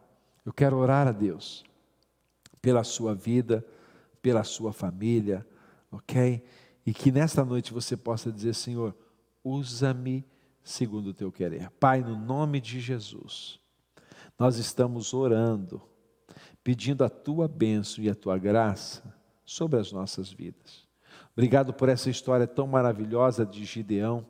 eu 0.44 0.52
quero 0.52 0.76
orar 0.76 1.06
a 1.08 1.12
Deus 1.12 1.64
pela 2.60 2.84
sua 2.84 3.14
vida, 3.14 3.64
pela 4.20 4.44
sua 4.44 4.72
família, 4.72 5.46
ok? 5.90 6.42
E 6.84 6.92
que 6.92 7.10
nesta 7.10 7.44
noite 7.44 7.72
você 7.72 7.96
possa 7.96 8.30
dizer: 8.30 8.54
Senhor, 8.54 8.94
usa-me 9.42 10.24
segundo 10.62 11.08
o 11.08 11.14
teu 11.14 11.32
querer. 11.32 11.70
Pai, 11.78 12.00
no 12.00 12.16
nome 12.16 12.60
de 12.60 12.80
Jesus, 12.80 13.58
nós 14.38 14.56
estamos 14.56 15.12
orando, 15.14 15.82
pedindo 16.62 17.04
a 17.04 17.08
tua 17.08 17.48
bênção 17.48 18.04
e 18.04 18.10
a 18.10 18.14
tua 18.14 18.38
graça 18.38 19.02
sobre 19.44 19.80
as 19.80 19.90
nossas 19.90 20.30
vidas. 20.30 20.88
Obrigado 21.32 21.72
por 21.72 21.88
essa 21.88 22.10
história 22.10 22.46
tão 22.46 22.66
maravilhosa 22.66 23.46
de 23.46 23.64
Gideão, 23.64 24.26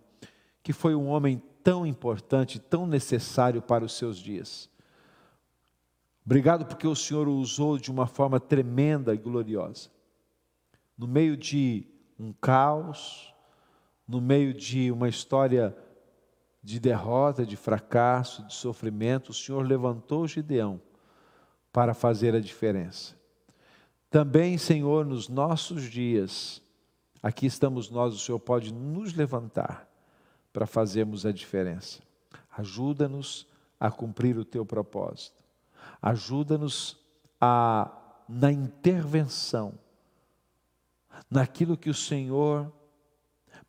que 0.63 0.73
foi 0.73 0.95
um 0.95 1.09
homem 1.09 1.43
tão 1.63 1.87
importante, 1.87 2.59
tão 2.59 2.87
necessário 2.87 3.61
para 3.61 3.85
os 3.85 3.97
seus 3.97 4.17
dias. 4.19 4.70
Obrigado 6.25 6.65
porque 6.67 6.87
o 6.87 6.95
Senhor 6.95 7.29
o 7.29 7.35
usou 7.35 7.79
de 7.79 7.91
uma 7.91 8.07
forma 8.07 8.39
tremenda 8.39 9.15
e 9.15 9.19
gloriosa. 9.19 9.91
No 10.97 11.07
meio 11.09 11.37
de 11.37 11.87
um 12.19 12.33
caos, 12.33 13.35
no 14.07 14.21
meio 14.21 14.53
de 14.53 14.91
uma 14.91 15.09
história 15.09 15.77
de 16.63 16.79
derrota, 16.79 17.47
de 17.47 17.57
fracasso, 17.57 18.45
de 18.47 18.55
sofrimento, 18.55 19.31
o 19.31 19.35
Senhor 19.35 19.67
levantou 19.67 20.29
Gideão 20.29 20.81
para 21.73 21.95
fazer 21.95 22.35
a 22.35 22.41
diferença. 22.41 23.19
Também, 24.11 24.59
Senhor, 24.59 25.07
nos 25.07 25.29
nossos 25.29 25.85
dias, 25.85 26.61
aqui 27.23 27.47
estamos 27.47 27.89
nós, 27.89 28.15
o 28.15 28.19
Senhor 28.19 28.41
pode 28.41 28.75
nos 28.75 29.15
levantar 29.15 29.89
para 30.53 30.67
fazermos 30.67 31.25
a 31.25 31.33
diferença. 31.33 32.01
Ajuda-nos 32.57 33.47
a 33.79 33.91
cumprir 33.91 34.37
o 34.37 34.45
teu 34.45 34.67
propósito. 34.67 35.40
Ajuda-nos 36.03 36.99
a 37.41 37.97
na 38.31 38.53
intervenção, 38.53 39.75
naquilo 41.29 41.77
que 41.77 41.91
o 41.91 41.95
Senhor 41.95 42.73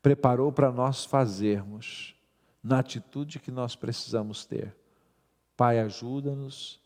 preparou 0.02 0.52
para 0.52 0.72
nós 0.72 1.04
fazermos, 1.04 2.16
na 2.64 2.80
atitude 2.80 3.40
que 3.40 3.50
nós 3.50 3.76
precisamos 3.76 4.46
ter. 4.46 4.76
Pai, 5.58 5.80
ajuda-nos, 5.80 6.80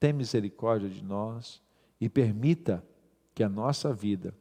tem 0.00 0.12
misericórdia 0.12 0.88
de 0.88 1.04
nós 1.04 1.60
e 2.00 2.08
permita 2.08 2.82
que 3.34 3.42
a 3.42 3.48
nossa 3.48 3.92
vida 3.92 4.34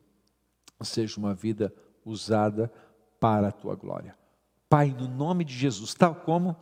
seja 0.82 1.20
uma 1.20 1.34
vida 1.34 1.74
usada 2.06 2.72
para 3.20 3.50
a 3.50 3.52
tua 3.52 3.76
glória. 3.76 4.18
Pai, 4.70 4.96
no 4.98 5.10
nome 5.10 5.44
de 5.44 5.54
Jesus, 5.54 5.94
tal 5.94 6.16
como 6.16 6.56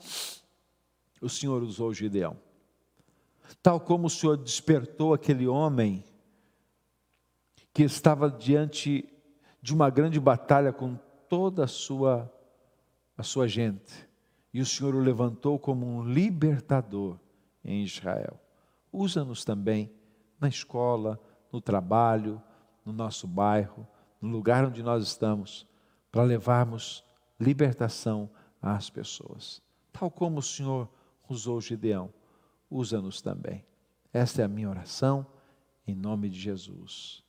o 1.22 1.30
Senhor 1.30 1.62
usou 1.62 1.94
Gideão. 1.94 2.45
Tal 3.62 3.80
como 3.80 4.08
o 4.08 4.10
Senhor 4.10 4.38
despertou 4.38 5.14
aquele 5.14 5.48
homem 5.48 6.04
que 7.74 7.84
estava 7.84 8.30
diante 8.30 9.08
de 9.62 9.74
uma 9.74 9.90
grande 9.90 10.20
batalha 10.20 10.72
com 10.72 10.98
toda 11.28 11.66
a 11.66 11.68
sua 11.68 12.32
a 13.18 13.24
sua 13.24 13.48
gente. 13.48 14.08
E 14.54 14.62
o 14.62 14.66
Senhor 14.66 14.96
o 14.96 15.00
levantou 15.00 15.58
como 15.58 15.86
um 15.86 16.04
libertador 16.04 17.18
em 17.64 17.84
Israel. 17.84 18.40
Usa-nos 18.92 19.44
também 19.44 19.92
na 20.40 20.48
escola, 20.48 21.20
no 21.52 21.60
trabalho, 21.60 22.42
no 22.86 22.94
nosso 22.94 23.28
bairro, 23.28 23.88
no 24.22 24.30
lugar 24.30 24.66
onde 24.66 24.84
nós 24.84 25.04
estamos, 25.04 25.68
para 26.12 26.24
levarmos 26.24 27.04
libertação 27.40 28.30
às 28.62 28.90
pessoas. 28.90 29.62
Tal 29.92 30.10
como 30.10 30.40
o 30.40 30.44
Senhor 30.44 30.90
usou 31.28 31.60
Gideão, 31.60 32.14
usa-nos 32.76 33.22
também. 33.22 33.66
Esta 34.12 34.42
é 34.42 34.46
a 34.46 34.48
minha 34.48 34.70
oração, 34.70 35.26
em 35.88 35.96
nome 35.96 36.30
de 36.30 36.40
Jesus. 36.40 37.24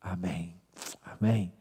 Amém. 0.00 0.60
Amém. 1.02 1.52